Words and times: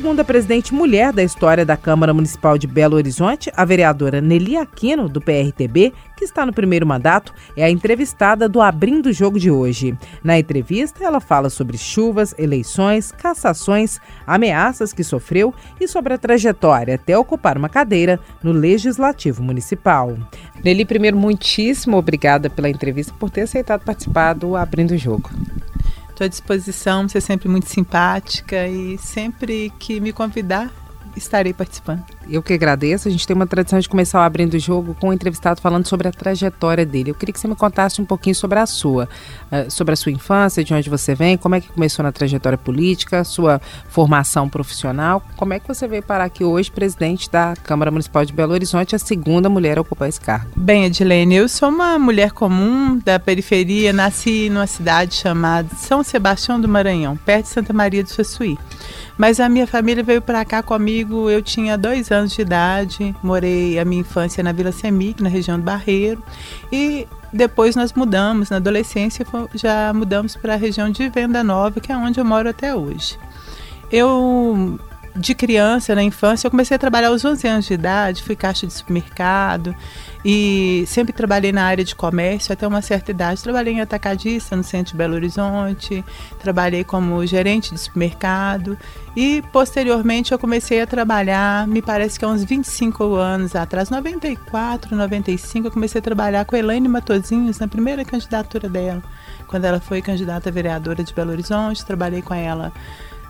Segunda 0.00 0.24
presidente 0.24 0.72
mulher 0.72 1.12
da 1.12 1.22
história 1.22 1.62
da 1.62 1.76
Câmara 1.76 2.14
Municipal 2.14 2.56
de 2.56 2.66
Belo 2.66 2.96
Horizonte, 2.96 3.52
a 3.54 3.66
vereadora 3.66 4.18
Nelly 4.18 4.56
Aquino, 4.56 5.10
do 5.10 5.20
PRTB, 5.20 5.92
que 6.16 6.24
está 6.24 6.46
no 6.46 6.54
primeiro 6.54 6.86
mandato, 6.86 7.34
é 7.54 7.64
a 7.64 7.70
entrevistada 7.70 8.48
do 8.48 8.62
Abrindo 8.62 9.10
o 9.10 9.12
Jogo 9.12 9.38
de 9.38 9.50
hoje. 9.50 9.94
Na 10.24 10.38
entrevista, 10.38 11.04
ela 11.04 11.20
fala 11.20 11.50
sobre 11.50 11.76
chuvas, 11.76 12.34
eleições, 12.38 13.12
cassações, 13.12 14.00
ameaças 14.26 14.94
que 14.94 15.04
sofreu 15.04 15.52
e 15.78 15.86
sobre 15.86 16.14
a 16.14 16.18
trajetória 16.18 16.94
até 16.94 17.18
ocupar 17.18 17.58
uma 17.58 17.68
cadeira 17.68 18.18
no 18.42 18.52
Legislativo 18.52 19.42
Municipal. 19.42 20.16
Nelly, 20.64 20.86
primeiro, 20.86 21.18
muitíssimo 21.18 21.98
obrigada 21.98 22.48
pela 22.48 22.70
entrevista, 22.70 23.12
por 23.20 23.28
ter 23.28 23.42
aceitado 23.42 23.84
participar 23.84 24.32
do 24.32 24.56
Abrindo 24.56 24.92
o 24.92 24.98
Jogo. 24.98 25.28
Estou 26.20 26.28
disposição, 26.28 27.08
você 27.08 27.16
é 27.16 27.20
sempre 27.22 27.48
muito 27.48 27.66
simpática 27.66 28.68
e 28.68 28.98
sempre 28.98 29.72
que 29.78 29.98
me 30.00 30.12
convidar, 30.12 30.70
estarei 31.16 31.52
participando. 31.52 32.04
Eu 32.28 32.42
que 32.42 32.52
agradeço. 32.52 33.08
A 33.08 33.10
gente 33.10 33.26
tem 33.26 33.34
uma 33.34 33.46
tradição 33.46 33.78
de 33.78 33.88
começar 33.88 34.20
o 34.20 34.22
abrindo 34.22 34.54
o 34.54 34.58
jogo 34.58 34.94
com 35.00 35.08
o 35.08 35.10
um 35.10 35.12
entrevistado 35.12 35.60
falando 35.60 35.86
sobre 35.86 36.08
a 36.08 36.12
trajetória 36.12 36.86
dele. 36.86 37.10
Eu 37.10 37.14
queria 37.14 37.32
que 37.32 37.40
você 37.40 37.48
me 37.48 37.56
contasse 37.56 38.00
um 38.00 38.04
pouquinho 38.04 38.34
sobre 38.34 38.58
a 38.58 38.66
sua, 38.66 39.08
uh, 39.50 39.70
sobre 39.70 39.94
a 39.94 39.96
sua 39.96 40.12
infância, 40.12 40.62
de 40.62 40.72
onde 40.72 40.88
você 40.88 41.14
vem, 41.14 41.36
como 41.36 41.54
é 41.54 41.60
que 41.60 41.68
começou 41.68 42.02
na 42.02 42.12
trajetória 42.12 42.58
política, 42.58 43.24
sua 43.24 43.60
formação 43.88 44.48
profissional, 44.48 45.22
como 45.36 45.52
é 45.52 45.60
que 45.60 45.66
você 45.66 45.88
veio 45.88 46.02
parar 46.02 46.24
aqui 46.24 46.44
hoje, 46.44 46.70
presidente 46.70 47.30
da 47.30 47.54
Câmara 47.64 47.90
Municipal 47.90 48.24
de 48.24 48.32
Belo 48.32 48.52
Horizonte, 48.52 48.94
a 48.94 48.98
segunda 48.98 49.48
mulher 49.48 49.78
a 49.78 49.80
ocupar 49.80 50.08
esse 50.08 50.20
cargo. 50.20 50.50
Bem, 50.56 50.84
Edilene, 50.84 51.34
eu 51.36 51.48
sou 51.48 51.68
uma 51.68 51.98
mulher 51.98 52.32
comum 52.32 52.98
da 52.98 53.18
periferia, 53.18 53.92
nasci 53.92 54.48
numa 54.50 54.66
cidade 54.66 55.14
chamada 55.14 55.68
São 55.76 56.02
Sebastião 56.02 56.60
do 56.60 56.68
Maranhão, 56.68 57.16
perto 57.16 57.44
de 57.44 57.50
Santa 57.50 57.72
Maria 57.72 58.02
do 58.02 58.10
Suaçuí. 58.10 58.58
Mas 59.20 59.38
a 59.38 59.48
minha 59.50 59.66
família 59.66 60.02
veio 60.02 60.22
para 60.22 60.44
cá 60.46 60.62
comigo, 60.62 60.99
eu 61.30 61.42
tinha 61.42 61.76
dois 61.76 62.10
anos 62.10 62.32
de 62.32 62.42
idade, 62.42 63.14
morei 63.22 63.78
a 63.78 63.84
minha 63.84 64.00
infância 64.00 64.42
na 64.42 64.52
Vila 64.52 64.72
Semic, 64.72 65.22
na 65.22 65.28
região 65.28 65.58
do 65.58 65.62
Barreiro, 65.64 66.22
e 66.72 67.06
depois 67.32 67.76
nós 67.76 67.92
mudamos, 67.92 68.50
na 68.50 68.56
adolescência 68.56 69.24
já 69.54 69.92
mudamos 69.92 70.36
para 70.36 70.54
a 70.54 70.56
região 70.56 70.90
de 70.90 71.08
Venda 71.08 71.44
Nova, 71.44 71.80
que 71.80 71.92
é 71.92 71.96
onde 71.96 72.18
eu 72.18 72.24
moro 72.24 72.48
até 72.48 72.74
hoje. 72.74 73.18
Eu 73.90 74.78
de 75.16 75.34
criança, 75.34 75.94
na 75.94 76.02
infância, 76.02 76.46
eu 76.46 76.50
comecei 76.50 76.74
a 76.74 76.78
trabalhar 76.78 77.08
aos 77.08 77.24
11 77.24 77.46
anos 77.46 77.66
de 77.66 77.74
idade, 77.74 78.22
fui 78.22 78.36
caixa 78.36 78.66
de 78.66 78.72
supermercado 78.72 79.74
e 80.24 80.84
sempre 80.86 81.12
trabalhei 81.12 81.52
na 81.52 81.64
área 81.64 81.84
de 81.84 81.94
comércio 81.94 82.52
até 82.52 82.66
uma 82.66 82.82
certa 82.82 83.10
idade. 83.10 83.42
Trabalhei 83.42 83.74
em 83.74 83.80
atacadista 83.80 84.56
no 84.56 84.62
centro 84.62 84.92
de 84.92 84.98
Belo 84.98 85.14
Horizonte, 85.14 86.04
trabalhei 86.38 86.84
como 86.84 87.24
gerente 87.26 87.72
de 87.72 87.80
supermercado 87.80 88.76
e 89.16 89.42
posteriormente 89.52 90.32
eu 90.32 90.38
comecei 90.38 90.80
a 90.80 90.86
trabalhar, 90.86 91.66
me 91.66 91.82
parece 91.82 92.18
que 92.18 92.24
há 92.24 92.28
uns 92.28 92.44
25 92.44 93.14
anos 93.14 93.56
atrás, 93.56 93.90
94, 93.90 94.94
95, 94.94 95.66
eu 95.66 95.72
comecei 95.72 95.98
a 95.98 96.02
trabalhar 96.02 96.44
com 96.44 96.56
Elaine 96.56 96.86
Matozinhos 96.86 97.58
na 97.58 97.66
primeira 97.66 98.04
candidatura 98.04 98.68
dela, 98.68 99.02
quando 99.48 99.64
ela 99.64 99.80
foi 99.80 100.00
candidata 100.00 100.48
a 100.48 100.52
vereadora 100.52 101.02
de 101.02 101.12
Belo 101.12 101.32
Horizonte, 101.32 101.84
trabalhei 101.84 102.22
com 102.22 102.34
ela 102.34 102.72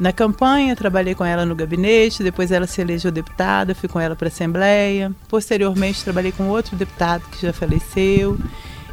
na 0.01 0.15
campanha, 0.15 0.75
trabalhei 0.75 1.15
com 1.15 1.25
ela 1.25 1.45
no 1.45 1.55
gabinete, 1.55 2.23
depois 2.23 2.51
ela 2.51 2.67
se 2.67 2.81
elegeu 2.81 3.13
deputada, 3.13 3.75
fui 3.75 3.87
com 3.87 4.01
ela 4.01 4.17
para 4.17 4.29
a 4.29 4.31
Assembleia. 4.31 5.13
Posteriormente, 5.29 6.03
trabalhei 6.03 6.33
com 6.33 6.49
outro 6.49 6.75
deputado 6.75 7.23
que 7.31 7.43
já 7.47 7.53
faleceu. 7.53 8.39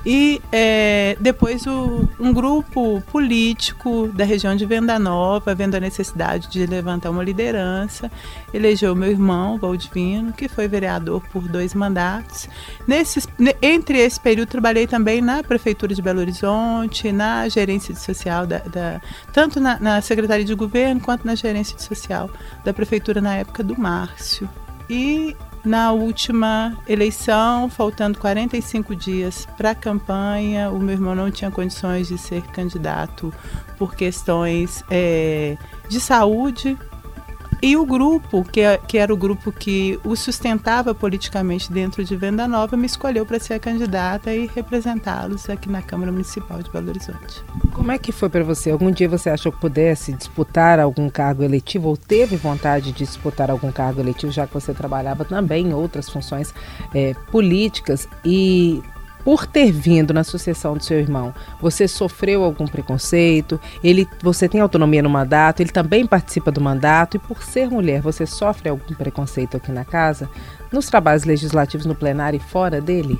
E 0.06 0.42
é, 0.52 1.17
depois 1.20 1.66
o, 1.67 2.08
um 2.20 2.34
grupo 2.34 3.02
político 3.12 4.08
da 4.14 4.23
região 4.23 4.55
de 4.55 4.66
Venda 4.66 4.98
Nova, 4.98 5.54
vendo 5.54 5.76
a 5.76 5.80
necessidade 5.80 6.49
de 6.49 6.66
levantar 6.66 7.10
uma 7.10 7.23
liderança, 7.23 8.11
elegeu 8.54 8.95
meu 8.95 9.10
irmão, 9.10 9.58
Valdivino, 9.58 10.32
que 10.33 10.48
foi 10.48 10.67
vereador 10.67 11.22
por 11.32 11.48
dois 11.48 11.73
mandatos. 11.73 12.48
Nesses, 12.88 13.27
entre 13.61 13.99
esse 13.99 14.20
período, 14.20 14.49
trabalhei 14.49 14.88
também 14.88 15.22
na 15.22 15.44
Prefeitura 15.44 15.94
de 15.94 16.02
Belo 16.02 16.20
Horizonte, 16.20 17.11
na 17.11 17.48
gerência 17.49 17.93
de 17.93 17.99
social, 17.99 18.48
da, 18.48 18.60
da 18.60 19.02
tanto 19.33 19.60
na, 19.60 19.80
na 19.80 20.02
Secretaria 20.02 20.45
de 20.45 20.55
Governo 20.55 21.02
quanto 21.02 21.26
na 21.26 21.36
gerência 21.36 21.76
de 21.76 21.83
social 21.83 22.30
da 22.64 22.73
Prefeitura 22.73 23.20
na 23.20 23.36
época 23.36 23.64
do 23.64 23.80
Márcio. 23.80 24.49
E 24.89 25.36
na 25.64 25.92
última 25.92 26.78
eleição, 26.88 27.70
faltando 27.70 28.18
45 28.20 28.95
dias 28.95 29.48
para 29.58 29.72
a 29.72 29.76
campanha, 29.76 30.70
o 30.70 30.80
meu 30.80 30.94
irmão 30.94 31.16
não 31.16 31.30
tinha 31.32 31.52
condições 31.52 32.08
de 32.08 32.18
ser 32.18 32.42
candidato 32.48 33.34
por 33.78 33.96
questões 33.96 34.84
é, 34.90 35.58
de 35.90 36.00
saúde, 36.00 36.78
e 37.62 37.76
o 37.76 37.86
grupo, 37.86 38.44
que, 38.44 38.62
é, 38.62 38.78
que 38.78 38.98
era 38.98 39.14
o 39.14 39.18
grupo 39.18 39.52
que 39.52 40.00
o 40.04 40.16
sustentava 40.16 40.94
politicamente 40.94 41.72
dentro 41.72 42.04
de 42.04 42.16
Venda 42.16 42.48
Nova, 42.48 42.78
me 42.78 42.86
escolheu 42.86 43.26
para 43.26 43.40
ser 43.40 43.56
a 43.56 43.60
candidata 43.60 44.34
e 44.34 44.48
representá-los 44.48 45.50
aqui 45.50 45.70
na 45.70 45.82
Câmara 45.82 46.12
Municipal 46.12 46.62
de 46.62 46.70
Belo 46.70 46.90
Horizonte. 46.90 47.44
Como 47.73 47.92
é 47.92 47.98
que 47.98 48.12
foi 48.12 48.30
para 48.30 48.44
você? 48.44 48.72
Algum 48.72 48.92
dia 48.92 49.10
você 49.10 49.30
achou 49.30 49.52
que 49.52 49.60
pudesse 49.60 50.14
disputar 50.14 50.80
algum 50.80 51.10
cargo 51.10 51.44
eletivo 51.44 51.90
ou 51.90 51.98
teve 51.98 52.36
vontade 52.36 52.92
de 52.92 53.00
disputar 53.00 53.50
algum 53.50 53.72
cargo 53.72 54.02
eletivo, 54.02 54.32
já 54.32 54.46
que 54.46 54.54
você 54.54 54.73
trabalhava 54.73 55.26
também 55.26 55.67
em 55.67 55.73
outras 55.73 56.10
funções 56.10 56.54
é, 56.94 57.14
políticas 57.32 58.08
e 58.23 58.82
por 59.27 59.45
ter 59.45 59.73
vindo 59.73 60.14
na 60.14 60.23
sucessão 60.23 60.77
do 60.77 60.82
seu 60.82 60.98
irmão, 60.98 61.36
você 61.60 61.86
sofreu 61.86 62.45
algum 62.45 62.65
preconceito? 62.65 63.60
Ele, 63.83 64.08
você 64.23 64.48
tem 64.48 64.61
autonomia 64.61 65.04
no 65.04 65.10
mandato? 65.10 65.60
Ele 65.60 65.70
também 65.70 66.08
participa 66.08 66.49
do 66.49 66.61
mandato? 66.61 67.17
E 67.17 67.20
por 67.20 67.43
ser 67.43 67.70
mulher, 67.70 67.99
você 67.99 68.26
sofre 68.26 68.70
algum 68.70 68.95
preconceito 68.95 69.58
aqui 69.58 69.70
na 69.70 69.83
casa? 69.83 70.30
Nos 70.71 70.86
trabalhos 70.86 71.26
legislativos, 71.26 71.86
no 71.86 71.93
plenário 71.93 72.37
e 72.37 72.39
fora 72.39 72.80
dele? 72.80 73.20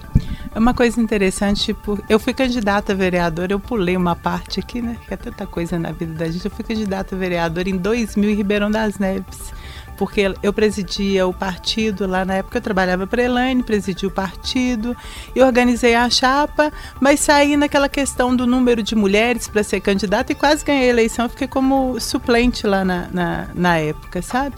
É 0.56 0.58
uma 0.58 0.74
coisa 0.74 0.98
interessante, 1.02 1.76
eu 2.08 2.20
fui 2.22 2.34
candidata 2.34 2.94
a 2.94 2.96
vereadora, 2.96 3.52
eu 3.52 3.60
pulei 3.60 3.98
uma 3.98 4.16
parte 4.16 4.62
aqui, 4.62 4.82
né? 4.82 4.96
Que 5.06 5.14
é 5.14 5.18
tanta 5.18 5.46
coisa 5.46 5.78
na 5.78 5.92
vida 5.92 6.14
da 6.14 6.30
gente. 6.30 6.46
Eu 6.46 6.52
fui 6.52 6.64
candidata 6.64 7.16
a 7.16 7.18
vereadora 7.18 7.70
em 7.70 7.76
2000 7.76 8.30
em 8.30 8.34
Ribeirão 8.34 8.72
das 8.72 8.98
Neves 8.98 9.52
porque 9.98 10.34
eu 10.42 10.54
presidia 10.54 11.28
o 11.28 11.34
partido 11.34 12.06
lá 12.08 12.24
na 12.24 12.36
época 12.36 12.58
eu 12.58 12.62
trabalhava 12.62 13.08
para 13.08 13.24
Elaine, 13.24 13.64
presidi 13.64 14.06
o 14.06 14.12
partido 14.12 14.96
e 15.36 15.42
organizei 15.42 15.96
a 15.96 16.10
chapa, 16.10 16.72
mas 17.00 17.20
saí 17.20 17.58
naquela 17.58 17.90
questão 17.90 18.36
do 18.36 18.46
número 18.46 18.84
de 18.84 18.96
mulheres 18.96 19.48
para 19.48 19.64
ser 19.64 19.82
candidata 19.82 20.32
e 20.32 20.36
quase 20.36 20.64
ganhei 20.64 20.88
a 20.88 20.90
eleição, 20.90 21.28
fiquei 21.28 21.48
como 21.48 22.00
suplente 22.00 22.66
lá 22.66 22.86
na, 22.86 23.08
na, 23.12 23.48
na 23.54 23.78
época, 23.78 24.22
sabe? 24.22 24.56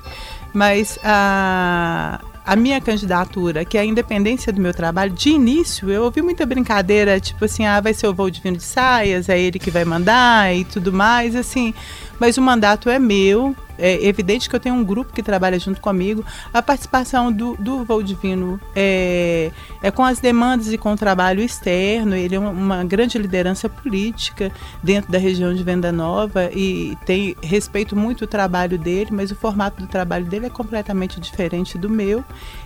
Mas 0.54 0.98
a, 1.04 2.20
a 2.46 2.56
minha 2.56 2.82
candidatura, 2.82 3.64
que 3.64 3.78
é 3.78 3.82
a 3.82 3.86
independência 3.86 4.52
do 4.52 4.60
meu 4.60 4.74
trabalho, 4.74 5.12
de 5.12 5.30
início 5.30 5.90
eu 5.92 6.04
ouvi 6.04 6.22
muita 6.22 6.46
brincadeira, 6.46 7.20
tipo 7.20 7.46
assim, 7.46 7.66
ah, 7.66 7.80
vai 7.80 7.94
ser 7.94 8.08
o 8.08 8.14
voo 8.14 8.30
divino 8.30 8.58
de 8.58 8.64
saias, 8.64 9.30
é 9.30 9.40
ele 9.40 9.60
que 9.60 9.70
vai 9.70 9.86
mandar 9.86 10.56
e 10.56 10.66
tudo 10.66 10.92
mais, 10.92 11.36
assim. 11.36 11.74
Mas 12.20 12.38
o 12.38 12.42
mandato 12.42 12.90
é 12.90 13.00
meu, 13.00 13.56
é 13.80 14.06
evidente 14.06 14.50
que 14.50 14.56
eu 14.56 14.60
tenho 14.60 14.76
um 14.76 14.84
grupo 14.84 15.14
que 15.14 15.24
trabalha 15.24 15.58
junto 15.58 15.80
comigo. 15.80 16.24
A 16.54 16.62
participação 16.62 17.32
do, 17.32 17.56
do 17.58 17.86
Voo 17.86 18.04
Divino 18.04 18.60
é, 18.76 19.52
é 19.82 19.90
com 19.90 20.04
as 20.04 20.20
demandas 20.20 20.72
e 20.72 20.78
com 20.78 20.92
o 20.92 20.98
trabalho 20.98 21.42
externo. 21.42 22.16
Ele 22.16 22.36
é 22.36 22.40
uma, 22.40 22.84
grande 22.84 23.18
liderança 23.18 23.70
política 23.70 24.52
dentro 24.84 25.12
da 25.12 25.18
região 25.18 25.54
de 25.54 25.64
Venda 25.64 25.92
Nova 25.92 26.50
e 26.54 26.98
tem 27.06 27.36
respeito 27.42 27.96
muito 27.96 28.26
o 28.26 28.28
trabalho 28.28 28.78
dele, 28.78 29.12
mas 29.12 29.32
o 29.32 29.36
formato 29.36 29.82
do 29.82 29.88
trabalho 29.88 30.26
dele 30.26 30.48
é 30.48 30.50
completamente 30.50 31.20
diferente 31.20 31.78
do 31.78 31.90
meu. 31.90 32.24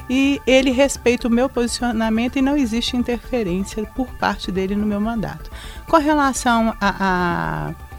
E 0.10 0.42
ele 0.48 0.72
respeita 0.72 1.28
o 1.28 1.32
meu 1.32 1.48
posicionamento 1.48 2.38
e 2.38 2.42
não 2.42 2.58
existe 2.58 2.98
interferência 2.98 3.84
por 3.96 4.08
parte 4.16 4.52
dele 4.52 4.76
no 4.76 4.86
meu 4.86 5.00
mandato. 5.00 5.52
Com 5.88 5.98
relação 5.98 6.76
a, 6.82 6.96
a 7.70 7.93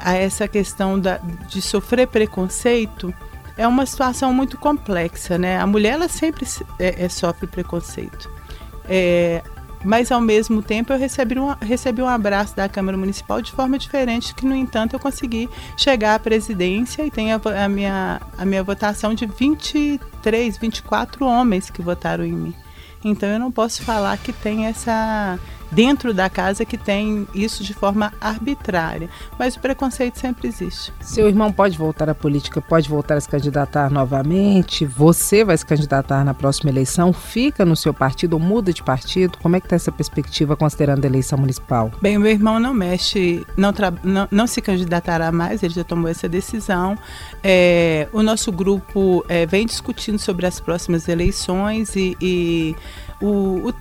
a 0.00 0.14
essa 0.14 0.48
questão 0.48 0.98
da, 0.98 1.18
de 1.48 1.60
sofrer 1.60 2.06
preconceito 2.06 3.14
é 3.56 3.66
uma 3.66 3.84
situação 3.84 4.32
muito 4.32 4.56
complexa, 4.56 5.36
né? 5.36 5.58
A 5.58 5.66
mulher 5.66 5.94
ela 5.94 6.08
sempre 6.08 6.46
é, 6.78 7.04
é, 7.04 7.08
sofre 7.08 7.46
preconceito. 7.46 8.30
É, 8.88 9.42
mas 9.84 10.10
ao 10.12 10.20
mesmo 10.20 10.62
tempo 10.62 10.92
eu 10.92 10.98
recebi 10.98 11.38
um, 11.38 11.54
recebi 11.60 12.02
um 12.02 12.08
abraço 12.08 12.54
da 12.54 12.68
Câmara 12.68 12.96
Municipal 12.96 13.40
de 13.40 13.52
forma 13.52 13.78
diferente, 13.78 14.34
que 14.34 14.44
no 14.44 14.54
entanto 14.54 14.94
eu 14.94 15.00
consegui 15.00 15.48
chegar 15.76 16.14
à 16.14 16.18
presidência 16.18 17.04
e 17.04 17.10
tem 17.10 17.32
a, 17.32 17.40
a, 17.64 17.68
minha, 17.68 18.20
a 18.36 18.44
minha 18.44 18.62
votação 18.62 19.14
de 19.14 19.26
23, 19.26 20.56
24 20.58 21.24
homens 21.24 21.70
que 21.70 21.82
votaram 21.82 22.24
em 22.24 22.32
mim. 22.32 22.54
Então 23.02 23.28
eu 23.28 23.38
não 23.38 23.50
posso 23.50 23.82
falar 23.82 24.16
que 24.18 24.32
tem 24.32 24.66
essa 24.66 25.38
dentro 25.70 26.12
da 26.12 26.28
casa 26.28 26.64
que 26.64 26.76
tem 26.76 27.26
isso 27.34 27.62
de 27.62 27.74
forma 27.74 28.12
arbitrária. 28.20 29.08
Mas 29.38 29.56
o 29.56 29.60
preconceito 29.60 30.18
sempre 30.18 30.48
existe. 30.48 30.92
Seu 31.00 31.28
irmão 31.28 31.52
pode 31.52 31.76
voltar 31.76 32.08
à 32.08 32.14
política, 32.14 32.60
pode 32.60 32.88
voltar 32.88 33.16
a 33.16 33.20
se 33.20 33.28
candidatar 33.28 33.90
novamente? 33.90 34.84
Você 34.84 35.44
vai 35.44 35.56
se 35.56 35.64
candidatar 35.64 36.24
na 36.24 36.34
próxima 36.34 36.70
eleição? 36.70 37.12
Fica 37.12 37.64
no 37.64 37.76
seu 37.76 37.94
partido 37.94 38.34
ou 38.34 38.40
muda 38.40 38.72
de 38.72 38.82
partido? 38.82 39.38
Como 39.38 39.56
é 39.56 39.60
que 39.60 39.66
está 39.66 39.76
essa 39.76 39.92
perspectiva 39.92 40.56
considerando 40.56 41.04
a 41.04 41.08
eleição 41.08 41.38
municipal? 41.38 41.90
Bem, 42.00 42.18
meu 42.18 42.30
irmão 42.30 42.58
não 42.58 42.74
mexe, 42.74 43.46
não, 43.56 43.72
não, 44.02 44.28
não 44.30 44.46
se 44.46 44.60
candidatará 44.60 45.30
mais, 45.32 45.62
ele 45.62 45.74
já 45.74 45.84
tomou 45.84 46.08
essa 46.08 46.28
decisão. 46.28 46.96
É, 47.42 48.08
o 48.12 48.22
nosso 48.22 48.50
grupo 48.50 49.24
é, 49.28 49.46
vem 49.46 49.66
discutindo 49.66 50.18
sobre 50.18 50.46
as 50.46 50.60
próximas 50.60 51.08
eleições 51.08 51.94
e, 51.96 52.16
e 52.20 52.76
o, 53.20 53.68
o 53.68 53.72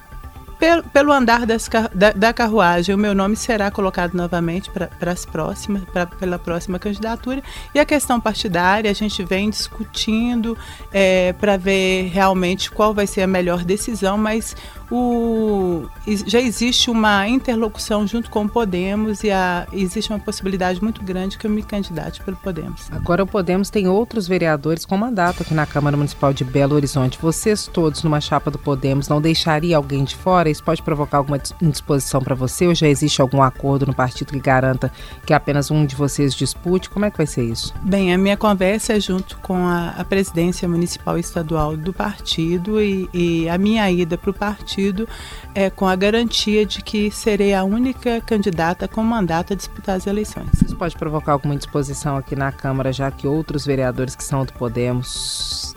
pelo, 0.92 1.14
andar 1.14 1.46
das, 1.46 1.70
da, 1.96 2.12
da, 2.12 2.34
carruagem, 2.34 2.94
o 2.94 2.98
meu 2.98 3.16
nome 3.16 3.36
será 3.38 3.72
colocado 3.72 4.14
novamente 4.14 4.70
para 4.70 5.12
as 5.12 5.26
próximas, 5.26 5.84
pra, 5.86 6.06
pela 6.06 6.38
próxima 6.38 6.78
candidatura. 6.78 7.42
E 7.74 7.80
a 7.80 7.86
questão 7.86 8.20
partidária, 8.20 8.92
a 8.92 8.94
gente 8.94 9.24
vem 9.24 9.50
discutindo 9.50 10.58
é, 10.92 11.32
para 11.34 11.56
ver 11.56 12.10
realmente 12.10 12.70
qual 12.70 12.94
vai 12.94 13.08
ser 13.08 13.22
a 13.22 13.28
melhor 13.28 13.64
decisão, 13.64 14.18
mas 14.18 14.56
o, 14.91 15.88
já 16.25 16.39
existe 16.39 16.89
uma 16.89 17.27
interlocução 17.27 18.07
junto 18.07 18.30
com 18.30 18.45
o 18.45 18.50
Podemos 18.50 19.24
e 19.24 19.30
a, 19.30 19.68
existe 19.71 20.12
uma 20.12 20.19
possibilidade 20.19 20.81
muito 20.81 21.03
grande 21.03 21.38
que 21.38 21.45
eu 21.45 21.51
me 21.51 21.62
candidate 21.62 22.21
pelo 22.24 22.38
Podemos. 22.38 22.89
Agora 22.91 23.24
o 23.24 23.27
Podemos 23.27 23.69
tem 23.69 23.88
outros 23.88 24.27
vereadores 24.27 24.86
com 24.86 24.97
mandato 24.97 25.44
aqui 25.44 25.53
na 25.53 25.65
Câmara 25.65 25.95
Municipal 25.95 26.33
de 26.33 26.44
Belo 26.44 26.75
Horizonte. 26.75 27.19
Vocês 27.21 27.68
todos 27.68 28.03
numa 28.03 28.19
chapa 28.19 28.50
do 28.50 28.57
Podemos 28.57 29.07
não 29.07 29.21
deixaria 29.21 29.77
alguém 29.77 30.03
de 30.03 30.15
fora? 30.15 30.50
Isso 30.50 30.63
pode 30.63 30.81
provocar 30.81 31.18
alguma 31.18 31.39
indisposição 31.62 32.21
para 32.21 32.33
você 32.33 32.65
ou 32.65 32.74
já 32.74 32.88
existe 32.88 33.21
algum 33.21 33.44
acordo 33.44 33.86
no 33.86 33.94
partido 33.94 34.33
que 34.33 34.39
garanta 34.39 34.91
que 35.25 35.33
apenas 35.33 35.69
um 35.69 35.86
de 35.86 35.95
vocês 35.95 36.33
dispute? 36.33 36.89
Como 36.89 37.06
é 37.06 37.12
que 37.12 37.18
vai 37.18 37.27
ser 37.27 37.44
isso? 37.44 37.74
Bem, 37.83 38.13
a 38.13 38.18
minha 38.18 38.38
conversa 38.38 38.94
é 38.94 39.00
junto 39.00 39.38
com 39.38 39.68
a, 39.68 39.89
a 39.89 40.03
presidência 40.03 40.68
municipal 40.68 41.18
e 41.18 41.21
estadual 41.21 41.77
do 41.77 41.94
partido 41.94 42.81
e, 42.81 43.07
e 43.13 43.50
a 43.50 43.57
minha 43.57 43.89
ida 43.91 44.18
para 44.18 44.31
o 44.31 44.33
partido 44.33 44.79
partido 44.80 45.08
é, 45.54 45.70
com 45.70 45.86
a 45.86 45.96
garantia 45.96 46.66
de 46.66 46.81
que 46.81 47.12
serei 47.12 47.54
a 47.54 47.64
única 47.64 48.22
candidata 48.22 48.88
com 48.88 49.04
mandato 49.04 49.54
a 49.54 49.56
disputar 49.56 49.98
as 49.98 50.08
eleições. 50.08 50.50
Isso 50.64 50.76
pode 50.76 50.96
provocar 50.96 51.34
alguma 51.34 51.54
indisposição 51.54 52.16
aqui 52.16 52.36
na 52.36 52.52
Câmara, 52.52 52.94
já 52.94 53.12
que 53.12 53.28
outros 53.28 53.66
vereadores 53.66 54.16
que 54.16 54.24
são 54.24 54.46
do 54.46 54.54
Podemos 54.54 55.76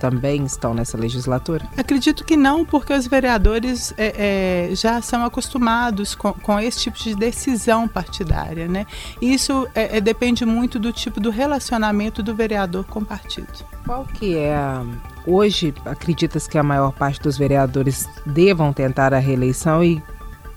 também 0.00 0.44
estão 0.44 0.72
nessa 0.72 0.96
legislatura? 0.96 1.66
Acredito 1.76 2.24
que 2.24 2.36
não, 2.36 2.64
porque 2.64 2.92
os 2.92 3.06
vereadores 3.06 3.92
é, 3.98 4.68
é, 4.70 4.74
já 4.74 5.02
são 5.02 5.24
acostumados 5.24 6.14
com, 6.14 6.32
com, 6.32 6.58
esse 6.60 6.78
tipo 6.82 6.96
de 6.96 7.16
decisão 7.16 7.88
partidária, 7.88 8.68
né? 8.68 8.86
Isso 9.20 9.66
é, 9.74 9.96
é 9.96 10.00
depende 10.00 10.46
muito 10.46 10.78
do 10.78 10.92
tipo 10.92 11.18
do 11.18 11.30
relacionamento 11.30 12.22
do 12.22 12.32
vereador 12.32 12.84
com 12.84 13.00
o 13.00 13.04
partido. 13.04 13.48
Qual 13.84 14.04
que 14.04 14.36
é 14.36 14.54
a 14.54 14.84
Hoje, 15.30 15.74
acredita-se 15.84 16.48
que 16.48 16.56
a 16.56 16.62
maior 16.62 16.90
parte 16.90 17.20
dos 17.20 17.36
vereadores 17.36 18.08
devam 18.24 18.72
tentar 18.72 19.12
a 19.12 19.18
reeleição 19.18 19.84
e 19.84 20.02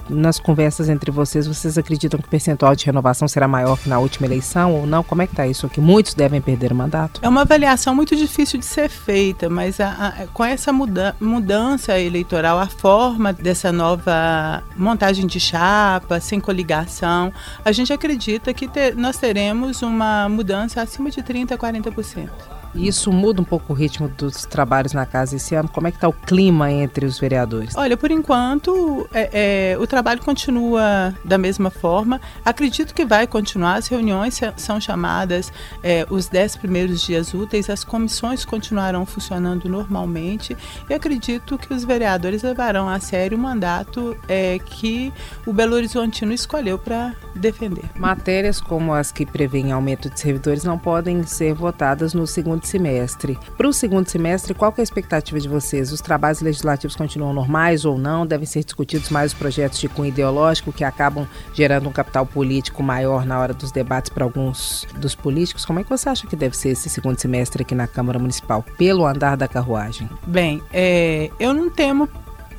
nas 0.10 0.40
conversas 0.40 0.88
entre 0.88 1.12
vocês, 1.12 1.46
vocês 1.46 1.78
acreditam 1.78 2.20
que 2.20 2.26
o 2.26 2.30
percentual 2.30 2.74
de 2.74 2.86
renovação 2.86 3.28
será 3.28 3.48
maior 3.50 3.78
que 3.78 3.90
na 3.90 4.00
última 4.00 4.26
eleição 4.26 4.74
ou 4.74 4.88
não? 4.88 5.04
Como 5.04 5.22
é 5.22 5.28
que 5.28 5.34
está 5.34 5.46
isso 5.46 5.66
aqui? 5.66 5.82
Muitos 5.82 6.14
devem 6.14 6.42
perder 6.42 6.72
o 6.72 6.76
mandato? 6.76 7.20
É 7.22 7.28
uma 7.28 7.42
avaliação 7.42 7.94
muito 7.94 8.16
difícil 8.16 8.60
de 8.60 8.66
ser 8.66 8.90
feita, 8.90 9.50
mas 9.50 9.80
a, 9.80 9.90
a, 9.90 10.28
com 10.28 10.44
essa 10.44 10.72
muda, 10.72 11.16
mudança 11.20 12.00
eleitoral, 12.00 12.58
a 12.58 12.68
forma 12.68 13.34
dessa 13.34 13.74
nova 13.74 14.64
montagem 14.78 15.28
de 15.28 15.40
chapa, 15.40 16.20
sem 16.22 16.40
coligação, 16.40 17.32
a 17.64 17.74
gente 17.74 17.92
acredita 17.92 18.54
que 18.54 18.70
ter, 18.70 18.96
nós 18.96 19.18
teremos 19.18 19.82
uma 19.82 20.30
mudança 20.30 20.82
acima 20.82 21.10
de 21.10 21.22
30% 21.22 21.52
a 21.52 21.58
40%. 21.58 22.61
E 22.74 22.88
isso 22.88 23.12
muda 23.12 23.42
um 23.42 23.46
pouco 23.46 23.74
o 23.74 23.76
ritmo 23.76 24.08
dos 24.08 24.46
trabalhos 24.46 24.94
na 24.94 25.06
casa 25.06 25.36
esse 25.36 25.56
ano? 25.56 25.70
Como 25.70 25.88
é 25.88 25.92
que 25.92 25.98
está 25.98 26.08
o 26.08 26.14
clima 26.14 26.72
entre 26.72 27.06
os 27.06 27.20
vereadores? 27.20 27.76
Olha, 27.76 27.98
por 27.98 28.12
enquanto 28.12 29.08
é, 29.14 29.74
é, 29.74 29.78
o 29.78 29.86
trabalho 29.86 30.22
continua 30.22 31.14
da 31.24 31.38
mesma 31.38 31.70
forma. 31.70 32.20
Acredito 32.46 32.94
que 32.94 33.06
vai 33.06 33.28
continuar. 33.28 33.76
As 33.76 33.88
reuniões 33.88 34.40
são 34.58 34.80
chamadas 34.80 35.52
é, 35.84 36.06
os 36.10 36.28
dez 36.28 36.56
primeiros 36.56 37.02
dias 37.02 37.34
úteis. 37.34 37.70
As 37.70 37.84
comissões 37.84 38.46
continuarão 38.46 39.06
funcionando 39.06 39.68
normalmente. 39.68 40.56
E 40.90 40.94
acredito 40.94 41.58
que 41.58 41.74
os 41.74 41.84
vereadores 41.84 42.44
levarão 42.44 42.88
a 42.88 43.00
sério 43.00 43.38
o 43.38 43.42
mandato 43.42 44.18
é, 44.28 44.60
que 44.60 45.12
o 45.46 45.54
Belo 45.54 45.76
Horizontino 45.76 46.34
escolheu 46.34 46.78
para 46.78 47.14
defender. 47.36 47.86
Matérias 47.96 48.60
como 48.60 48.94
as 48.94 49.12
que 49.12 49.26
prevêem 49.26 49.72
aumento 49.72 50.10
de 50.10 50.20
servidores 50.20 50.64
não 50.64 50.78
podem 50.78 51.24
ser 51.24 51.54
votadas 51.54 52.14
no 52.14 52.28
segundo 52.28 52.61
segundo 52.62 52.66
semestre. 52.66 53.40
Para 53.58 53.68
o 53.68 53.74
segundo 53.74 54.08
semestre, 54.08 54.54
qual 54.54 54.74
é 54.78 54.82
a 54.82 54.84
expectativa 54.84 55.40
de 55.40 55.48
vocês? 55.48 55.92
Os 55.92 56.02
trabalhos 56.02 56.42
legislativos 56.42 56.96
continuam 56.96 57.34
normais 57.34 57.86
ou 57.86 57.98
não? 57.98 58.26
Devem 58.26 58.46
ser 58.46 58.64
discutidos 58.64 59.10
mais 59.10 59.34
os 59.34 59.38
projetos 59.38 59.80
de 59.80 59.90
cunho 59.90 60.10
ideológico 60.10 60.72
que 60.72 60.84
acabam 60.84 61.28
gerando 61.54 61.90
um 61.90 61.92
capital 61.92 62.26
político 62.26 62.82
maior 62.84 63.26
na 63.26 63.40
hora 63.40 63.54
dos 63.54 63.72
debates 63.72 64.10
para 64.10 64.24
alguns 64.24 64.88
dos 64.98 65.16
políticos? 65.16 65.66
Como 65.66 65.80
é 65.80 65.84
que 65.84 65.90
você 65.90 66.10
acha 66.10 66.28
que 66.28 66.36
deve 66.36 66.56
ser 66.56 66.70
esse 66.70 66.90
segundo 66.90 67.20
semestre 67.20 67.64
aqui 67.64 67.76
na 67.76 67.88
Câmara 67.88 68.20
Municipal, 68.20 68.64
pelo 68.78 69.06
andar 69.06 69.36
da 69.36 69.48
carruagem? 69.48 70.10
Bem, 70.26 70.62
é, 70.72 71.30
eu 71.40 71.54
não 71.54 71.70
temo 71.70 72.08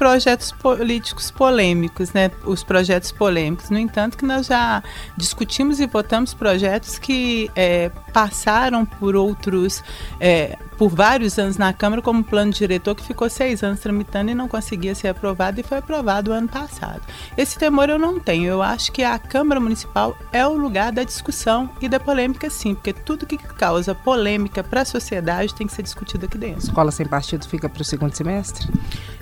projetos 0.02 0.50
políticos 0.50 1.30
polêmicos, 1.30 2.12
né? 2.12 2.28
Os 2.44 2.64
projetos 2.64 3.12
polêmicos. 3.12 3.70
No 3.70 3.78
entanto, 3.78 4.18
que 4.18 4.24
nós 4.24 4.46
já 4.46 4.82
discutimos 5.16 5.78
e 5.78 5.86
votamos 5.86 6.34
projetos 6.34 6.98
que 6.98 7.48
é, 7.54 7.88
passaram 8.12 8.84
por 8.84 9.14
outros 9.14 9.80
é, 10.18 10.58
por 10.76 10.88
vários 10.88 11.38
anos 11.38 11.56
na 11.56 11.72
Câmara 11.72 12.02
como 12.02 12.24
plano 12.24 12.50
diretor 12.50 12.96
que 12.96 13.04
ficou 13.04 13.30
seis 13.30 13.62
anos 13.62 13.78
tramitando 13.78 14.32
e 14.32 14.34
não 14.34 14.48
conseguia 14.48 14.92
ser 14.96 15.06
aprovado 15.06 15.60
e 15.60 15.62
foi 15.62 15.78
aprovado 15.78 16.32
ano 16.32 16.48
passado. 16.48 17.02
Esse 17.36 17.56
temor 17.56 17.88
eu 17.88 17.96
não 17.96 18.18
tenho. 18.18 18.48
Eu 18.48 18.60
acho 18.60 18.90
que 18.90 19.04
a 19.04 19.16
Câmara 19.20 19.60
Municipal 19.60 20.16
é 20.32 20.44
o 20.44 20.54
lugar 20.54 20.90
da 20.90 21.04
discussão 21.04 21.70
e 21.80 21.88
da 21.88 22.00
polêmica, 22.00 22.50
sim, 22.50 22.74
porque 22.74 22.92
tudo 22.92 23.24
que 23.24 23.38
causa 23.38 23.94
polêmica 23.94 24.64
para 24.64 24.80
a 24.80 24.84
sociedade 24.84 25.54
tem 25.54 25.68
que 25.68 25.72
ser 25.72 25.84
discutido 25.84 26.26
aqui 26.26 26.36
dentro. 26.36 26.64
Escola 26.64 26.90
sem 26.90 27.06
partido 27.06 27.46
fica 27.46 27.68
para 27.68 27.82
o 27.82 27.84
segundo 27.84 28.16
semestre? 28.16 28.68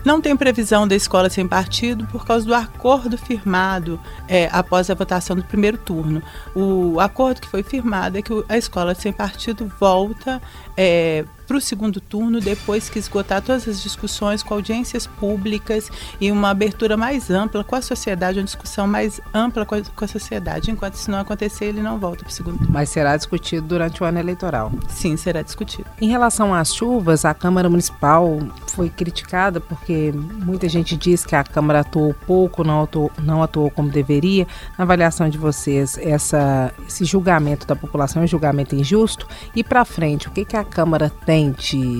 Não 0.05 0.21
tem 0.21 0.37
previsão 0.37 0.89
da 0.89 0.95
escola 0.95 1.29
sem 1.29 1.47
partido 1.47 2.07
por 2.07 2.25
causa 2.25 2.47
do 2.47 2.55
acordo 2.55 3.19
firmado 3.19 4.01
é, 4.27 4.49
após 4.51 4.89
a 4.89 4.95
votação 4.95 5.37
do 5.37 5.45
primeiro 5.45 5.77
turno. 5.77 6.23
O 6.55 6.99
acordo 6.99 7.41
que 7.41 7.49
foi 7.49 7.63
firmado 7.63 8.17
é 8.17 8.23
que 8.23 8.33
a 8.49 8.57
escola 8.57 8.95
sem 8.95 9.13
partido 9.13 9.71
volta 9.79 10.41
é, 10.77 11.25
para 11.51 11.59
o 11.59 11.61
segundo 11.61 12.01
turno, 12.01 12.39
depois 12.39 12.89
que 12.89 12.97
esgotar 12.97 13.43
todas 13.43 13.67
as 13.67 13.83
discussões 13.83 14.41
com 14.41 14.55
audiências 14.55 15.05
públicas 15.05 15.91
e 16.21 16.31
uma 16.31 16.51
abertura 16.51 16.97
mais 16.97 17.29
ampla 17.29 17.65
com 17.65 17.75
a 17.75 17.83
sociedade, 17.83 18.39
uma 18.39 18.45
discussão 18.45 18.87
mais 18.87 19.21
ampla 19.35 19.67
com 19.67 19.75
a, 19.75 19.81
com 19.83 20.05
a 20.05 20.07
sociedade. 20.07 20.71
Enquanto 20.71 20.95
isso 20.95 21.11
não 21.11 21.19
acontecer, 21.19 21.65
ele 21.65 21.83
não 21.83 21.99
volta 21.99 22.19
para 22.19 22.31
o 22.31 22.33
segundo 22.33 22.57
turno. 22.57 22.73
Mas 22.73 22.89
será 22.91 23.17
discutido 23.17 23.67
durante 23.67 24.01
o 24.01 24.07
ano 24.07 24.21
eleitoral? 24.21 24.71
Sim, 24.89 25.17
será 25.17 25.43
discutido. 25.43 25.87
Em 26.01 26.09
relação 26.09 26.55
às 26.55 26.73
chuvas, 26.73 27.25
a 27.25 27.35
Câmara 27.35 27.69
Municipal 27.69 28.39
foi 28.69 28.89
criticada 28.89 29.61
porque 29.61 30.13
muita 30.13 30.69
gente 30.69 30.97
diz 30.97 31.27
que 31.27 31.35
a 31.35 31.43
Câmara 31.43 31.81
atuou 31.81 32.15
pouco, 32.29 32.63
não 32.63 32.85
atuou, 32.85 33.11
não 33.19 33.43
atuou 33.43 33.73
como 33.73 33.91
deveria. 33.91 34.47
Na 34.79 34.85
avaliação 34.85 35.29
de 35.29 35.37
vocês, 35.37 35.99
essa, 35.99 36.73
esse 36.87 37.05
julgamento 37.05 37.67
da 37.67 37.75
população 37.75 38.23
é 38.23 38.25
um 38.25 38.29
julgamento 38.29 38.77
injusto? 38.77 39.27
E 39.53 39.65
para 39.65 39.85
frente, 39.85 40.29
o 40.29 40.31
que, 40.31 40.45
que 40.45 40.57
a 40.57 40.63
Câmara 40.63 41.11
tem 41.27 41.40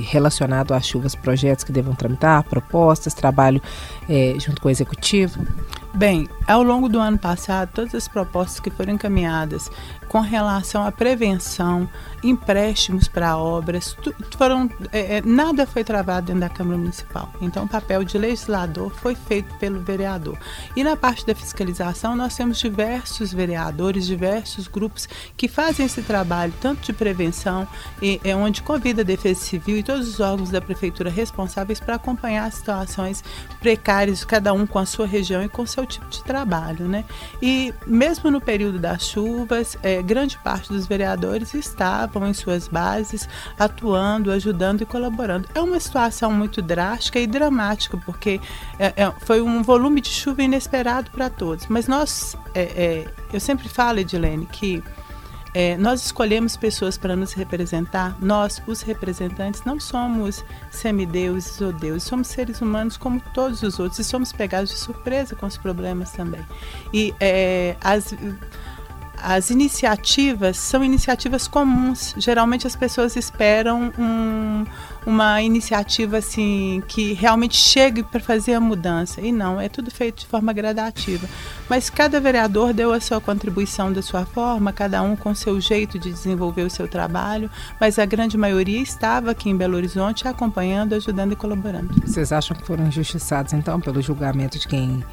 relacionado 0.03 0.73
às 0.73 0.87
chuvas, 0.87 1.15
projetos 1.15 1.65
que 1.65 1.73
devam 1.73 1.95
tramitar, 1.95 2.43
propostas, 2.45 3.15
trabalho 3.15 3.61
é, 4.09 4.35
junto 4.39 4.61
com 4.61 4.69
o 4.69 4.71
executivo? 4.71 5.47
Bem, 5.93 6.29
ao 6.47 6.63
longo 6.63 6.89
do 6.89 7.01
ano 7.01 7.19
passado, 7.19 7.71
todas 7.75 7.95
as 7.95 8.07
propostas 8.07 8.61
que 8.61 8.71
foram 8.71 8.95
encaminhadas 8.95 9.71
com 10.09 10.21
relação 10.21 10.87
à 10.87 10.93
prevenção, 10.93 11.89
empréstimos 12.23 13.09
para 13.09 13.37
obras, 13.37 13.97
foram, 14.37 14.71
é, 14.93 15.17
é, 15.17 15.23
nada 15.23 15.67
foi 15.67 15.83
travado 15.83 16.29
dentro 16.29 16.41
da 16.41 16.49
Câmara 16.49 16.79
Municipal. 16.79 17.33
Então, 17.41 17.65
o 17.65 17.69
papel 17.69 18.05
de 18.05 18.17
legislador 18.17 18.91
foi 18.91 19.15
feito 19.15 19.53
pelo 19.57 19.81
vereador. 19.81 20.39
E 20.77 20.85
na 20.85 20.97
parte 20.97 21.27
da 21.27 21.35
fiscalização, 21.35 22.15
nós 22.15 22.37
temos 22.37 22.59
diversos 22.59 23.33
vereadores, 23.33 24.07
diversos 24.07 24.69
grupos 24.69 25.09
que 25.37 25.49
fazem 25.49 25.87
esse 25.87 26.03
trabalho, 26.03 26.53
tanto 26.61 26.83
de 26.83 26.93
prevenção, 26.93 27.67
e, 28.01 28.21
é, 28.23 28.35
onde 28.35 28.63
convida 28.63 29.03
a 29.03 29.05
Defesa 29.05 29.41
Civil 29.41 29.79
e 29.79 29.83
todos 29.83 30.09
os 30.09 30.21
órgãos 30.21 30.51
da 30.51 30.61
Prefeitura 30.61 31.11
responsáveis 31.11 31.81
para 31.81 31.97
acompanhar 31.97 32.47
as 32.47 32.55
situações 32.55 33.25
precárias, 33.59 34.25
cada 34.25 34.53
um 34.53 34.67
com 34.67 34.79
a 34.79 34.87
sua 34.87 35.07
região 35.07 35.43
e 35.43 35.49
com 35.49 35.67
seu 35.67 35.81
seu 35.81 35.87
tipo 35.87 36.09
de 36.09 36.23
trabalho, 36.23 36.87
né? 36.87 37.05
E 37.41 37.73
mesmo 37.87 38.31
no 38.31 38.41
período 38.41 38.79
das 38.79 39.03
chuvas, 39.03 39.77
é, 39.83 40.03
grande 40.03 40.39
parte 40.39 40.73
dos 40.73 40.87
vereadores 40.87 41.55
em 42.27 42.35
suas 42.35 42.69
bases 42.69 43.29
atuando, 43.59 44.31
ajudando 44.31 44.83
e 44.83 44.87
colaborando. 44.87 45.49
É 45.55 45.61
uma 45.61 45.79
situação 45.79 46.33
muito 46.33 46.61
drástica 46.61 47.19
e 47.19 47.27
dramática, 47.27 47.97
porque 47.99 48.41
é, 48.79 48.87
é, 48.97 49.13
foi 49.21 49.41
um 49.41 49.63
volume 49.63 50.01
de 50.01 50.09
chuva 50.09 50.43
inesperado 50.43 51.11
para 51.11 51.31
todos. 51.31 51.67
Mas 51.67 51.87
nós, 51.87 52.37
é, 52.55 52.63
é, 52.63 53.09
eu 53.33 53.41
sempre 53.41 53.69
falo, 53.69 53.99
Edilene, 54.01 54.47
que 54.47 54.83
é, 55.53 55.77
nós 55.77 56.05
escolhemos 56.05 56.57
pessoas 56.57 56.97
para 56.97 57.17
nos 57.17 57.33
representar. 57.33 58.17
Nós, 58.21 58.63
os 58.67 58.83
representantes, 58.83 59.65
não 59.65 59.81
somos 59.81 60.45
semideuses 60.71 61.61
ou 61.61 61.73
deuses, 61.73 62.05
somos 62.05 62.29
seres 62.29 62.61
humanos 62.61 62.97
como 62.97 63.21
todos 63.35 63.63
os 63.63 63.79
outros 63.79 63.99
e 63.99 64.05
somos 64.05 64.33
pegados 64.33 64.71
de 64.71 64.77
surpresa 64.77 65.35
com 65.35 65.47
os 65.47 65.57
problemas 65.57 66.13
também. 66.13 66.45
E 66.93 67.15
é, 67.19 67.77
as 67.81 68.15
as 69.23 69.51
iniciativas 69.51 70.57
são 70.57 70.85
iniciativas 70.85 71.47
comuns. 71.47 72.15
Geralmente 72.17 72.67
as 72.67 72.75
pessoas 72.75 73.17
esperam 73.17 73.93
um, 73.99 74.65
uma 75.07 75.43
iniciativa 75.43 76.19
assim 76.19 76.83
que 76.89 77.13
realmente 77.13 77.57
chegue 77.57 78.03
para 78.03 78.21
fazer 78.21 78.55
a 78.55 78.61
mudança. 78.61 79.21
E 79.21 79.33
não, 79.33 79.61
é 79.61 79.69
tudo 79.69 79.91
feito 79.91 80.21
de 80.21 80.27
forma 80.27 80.53
gradativa. 80.53 81.29
Mas 81.69 81.91
cada 81.91 82.21
vereador 82.21 82.73
deu 82.73 82.93
a 82.93 83.01
sua 83.01 83.21
contribuição 83.21 83.93
da 83.93 84.03
sua 84.03 84.25
forma, 84.25 84.73
cada 84.73 85.03
um 85.03 85.15
com 85.17 85.35
seu 85.35 85.61
jeito 85.61 85.99
de 85.99 86.11
desenvolver 86.11 86.63
o 86.63 86.71
seu 86.71 86.89
trabalho, 86.89 87.51
mas 87.81 87.99
a 87.99 88.05
grande 88.05 88.37
maioria 88.37 88.81
estava 88.81 89.31
aqui 89.31 89.49
em 89.49 89.57
Belo 89.57 89.77
Horizonte 89.77 90.27
acompanhando, 90.27 90.95
ajudando 90.95 91.33
e 91.33 91.37
colaborando. 91.37 91.89
Vocês 92.05 92.33
acham 92.33 92.57
que 92.57 92.67
foram 92.67 92.87
injustiçados 92.87 93.53
então 93.53 93.81
pelo 93.81 94.01
julgamento 94.03 94.59
de 94.59 94.67
quem 94.67 95.05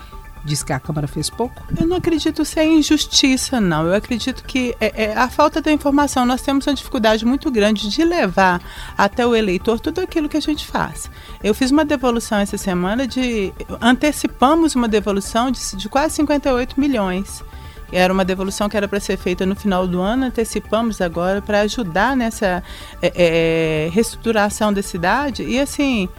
diz 0.47 0.63
que 0.63 0.71
a 0.71 0.79
Câmara 0.79 1.07
fez 1.07 1.29
pouco? 1.29 1.61
Eu 1.77 1.85
não 1.85 1.97
acredito 1.97 2.43
ser 2.45 2.63
injustiça, 2.63 3.59
não. 3.59 3.85
Eu 3.85 3.93
acredito 3.93 4.43
que 4.43 4.75
é, 4.79 5.03
é, 5.03 5.15
a 5.15 5.29
falta 5.29 5.61
da 5.61 5.71
informação. 5.71 6.25
Nós 6.25 6.41
temos 6.41 6.65
uma 6.65 6.73
dificuldade 6.73 7.25
muito 7.25 7.51
grande 7.51 7.89
de 7.89 8.03
levar 8.03 8.61
até 8.97 9.27
o 9.27 9.35
eleitor 9.35 9.79
tudo 9.79 9.99
aquilo 9.99 10.29
que 10.29 10.37
a 10.37 10.41
gente 10.41 10.65
faz. 10.65 11.11
Eu 11.43 11.53
fiz 11.53 11.69
uma 11.69 11.83
devolução 11.83 12.39
essa 12.39 12.57
semana 12.57 13.05
de. 13.05 13.53
Antecipamos 13.81 14.73
uma 14.73 14.87
devolução 14.87 15.51
de, 15.51 15.75
de 15.75 15.89
quase 15.89 16.15
58 16.15 16.79
milhões. 16.79 17.43
Era 17.91 18.11
uma 18.11 18.25
devolução 18.25 18.67
que 18.67 18.75
era 18.75 18.87
para 18.87 18.99
ser 18.99 19.17
feita 19.17 19.45
no 19.45 19.55
final 19.55 19.87
do 19.87 20.01
ano, 20.01 20.25
antecipamos 20.25 20.99
agora 20.99 21.41
para 21.41 21.61
ajudar 21.61 22.17
nessa 22.17 22.61
é, 23.01 23.13
é, 23.15 23.89
reestruturação 23.89 24.73
da 24.73 24.81
cidade. 24.81 25.43
E 25.43 25.57
assim, 25.57 26.09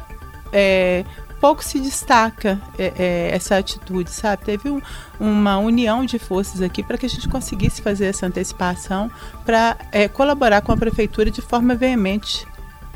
é, 0.50 1.04
pouco 1.40 1.64
se 1.64 1.78
destaca 1.80 2.61
é, 2.78 2.92
é, 2.99 3.30
essa 3.35 3.57
atitude, 3.57 4.11
sabe? 4.11 4.45
Teve 4.45 4.71
um, 4.71 4.80
uma 5.18 5.59
união 5.59 6.04
de 6.04 6.18
forças 6.18 6.61
aqui 6.61 6.83
para 6.83 6.99
que 6.99 7.07
a 7.07 7.09
gente 7.09 7.28
conseguisse 7.28 7.80
fazer 7.83 8.07
essa 8.07 8.26
antecipação 8.26 9.11
para 9.45 9.76
é, 9.92 10.09
colaborar 10.09 10.61
com 10.62 10.73
a 10.73 10.76
prefeitura 10.76 11.30
de 11.30 11.40
forma 11.40 11.75
veemente 11.75 12.47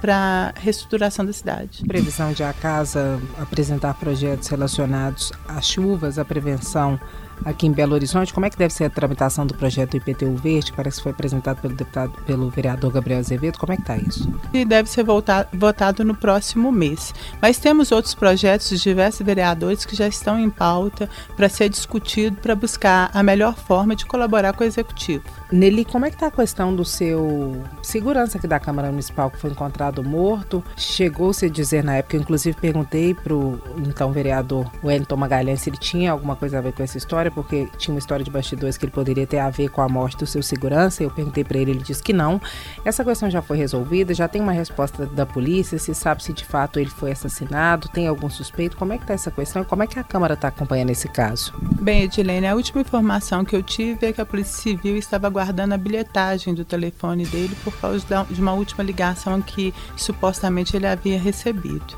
para 0.00 0.52
a 0.56 0.60
reestruturação 0.60 1.24
da 1.24 1.32
cidade. 1.32 1.84
Previsão 1.86 2.32
de 2.32 2.42
a 2.42 2.52
casa 2.52 3.20
apresentar 3.38 3.94
projetos 3.94 4.48
relacionados 4.48 5.32
às 5.46 5.64
chuvas, 5.64 6.18
à 6.18 6.24
prevenção 6.24 6.98
aqui 7.44 7.66
em 7.66 7.72
Belo 7.72 7.94
Horizonte. 7.94 8.32
Como 8.32 8.46
é 8.46 8.50
que 8.50 8.56
deve 8.56 8.72
ser 8.72 8.84
a 8.84 8.90
tramitação 8.90 9.46
do 9.46 9.54
projeto 9.54 9.96
IPTU 9.96 10.36
Verde, 10.36 10.72
parece 10.72 10.98
que 10.98 11.02
foi 11.02 11.12
apresentado 11.12 11.60
pelo 11.60 11.74
deputado, 11.74 12.12
pelo 12.26 12.50
vereador 12.50 12.92
Gabriel 12.92 13.20
Azevedo? 13.20 13.58
Como 13.58 13.72
é 13.72 13.76
que 13.76 13.82
está 13.82 13.96
isso? 13.96 14.32
E 14.52 14.64
deve 14.64 14.88
ser 14.88 15.04
votado 15.04 16.04
no 16.04 16.14
próximo 16.14 16.70
mês. 16.70 17.14
Mas 17.40 17.58
temos 17.58 17.92
outros 17.92 18.14
projetos 18.14 18.68
de 18.68 18.78
diversos 18.78 19.24
vereadores 19.24 19.84
que 19.84 19.96
já 19.96 20.06
estão 20.06 20.38
em 20.38 20.50
pauta 20.50 21.08
para 21.36 21.48
ser 21.48 21.68
discutido 21.68 22.36
para 22.36 22.54
buscar 22.54 23.10
a 23.12 23.22
melhor 23.22 23.54
forma 23.54 23.96
de 23.96 24.06
colaborar 24.06 24.52
com 24.52 24.62
o 24.62 24.66
executivo. 24.66 25.24
Nelly, 25.50 25.84
como 25.84 26.06
é 26.06 26.10
que 26.10 26.16
está 26.16 26.28
a 26.28 26.30
questão 26.30 26.74
do 26.74 26.84
seu 26.84 27.62
segurança 27.82 28.38
aqui 28.38 28.46
da 28.46 28.58
Câmara 28.58 28.88
Municipal 28.88 29.30
que 29.30 29.38
foi 29.38 29.50
encontrado 29.50 30.02
morto? 30.02 30.62
Chegou-se 30.76 31.46
a 31.46 31.48
dizer 31.48 31.82
na 31.82 31.96
época, 31.96 32.16
inclusive 32.16 32.56
perguntei 32.58 33.14
para 33.14 33.34
o 33.34 33.60
então 33.78 34.12
vereador 34.12 34.70
Wellington 34.82 35.16
Magalhães 35.16 35.60
se 35.60 35.70
ele 35.70 35.76
tinha 35.76 36.12
alguma 36.12 36.36
coisa 36.36 36.58
a 36.58 36.60
ver 36.60 36.72
com 36.72 36.82
essa 36.82 36.96
história, 36.96 37.30
porque 37.32 37.68
tinha 37.78 37.94
uma 37.94 37.98
história 37.98 38.24
de 38.24 38.30
bastidores 38.30 38.76
que 38.76 38.84
ele 38.84 38.92
poderia 38.92 39.26
ter 39.26 39.38
a 39.38 39.50
ver 39.50 39.68
com 39.68 39.80
a 39.80 39.88
morte 39.88 40.16
do 40.16 40.26
seu 40.26 40.42
segurança. 40.42 41.02
Eu 41.02 41.10
perguntei 41.10 41.44
para 41.44 41.58
ele, 41.58 41.72
ele 41.72 41.82
disse 41.82 42.02
que 42.02 42.12
não. 42.12 42.40
Essa 42.84 43.04
questão 43.04 43.30
já 43.30 43.42
foi 43.42 43.56
resolvida, 43.56 44.14
já 44.14 44.28
tem 44.28 44.40
uma 44.40 44.52
resposta 44.52 45.06
da 45.06 45.26
polícia, 45.26 45.78
se 45.78 45.94
sabe 45.94 46.22
se 46.22 46.32
de 46.32 46.44
fato 46.44 46.78
ele 46.78 46.90
foi 46.90 47.12
assassinado, 47.12 47.88
tem 47.88 48.06
algum 48.06 48.30
suspeito. 48.30 48.76
Como 48.76 48.92
é 48.92 48.96
que 48.96 49.04
está 49.04 49.14
essa 49.14 49.30
questão? 49.30 49.64
Como 49.64 49.82
é 49.82 49.86
que 49.86 49.98
a 49.98 50.04
Câmara 50.04 50.34
está 50.34 50.48
acompanhando 50.48 50.90
esse 50.90 51.08
caso? 51.08 51.52
Bem, 51.80 52.02
Edilene, 52.02 52.46
a 52.46 52.54
última 52.54 52.80
informação 52.80 53.44
que 53.44 53.56
eu 53.56 53.62
tive 53.62 54.06
é 54.06 54.12
que 54.12 54.20
a 54.20 54.26
Polícia 54.26 54.62
Civil 54.62 54.96
estava 54.96 55.28
guardando 55.28 55.72
a 55.72 55.78
bilhetagem 55.78 56.54
do 56.54 56.64
telefone 56.64 57.26
dele 57.26 57.56
por 57.64 57.76
causa 57.78 58.04
de 58.30 58.40
uma 58.40 58.52
última 58.52 58.84
ligação 58.84 59.40
que 59.40 59.74
supostamente 59.96 60.76
ele 60.76 60.86
havia 60.86 61.18
recebido 61.18 61.96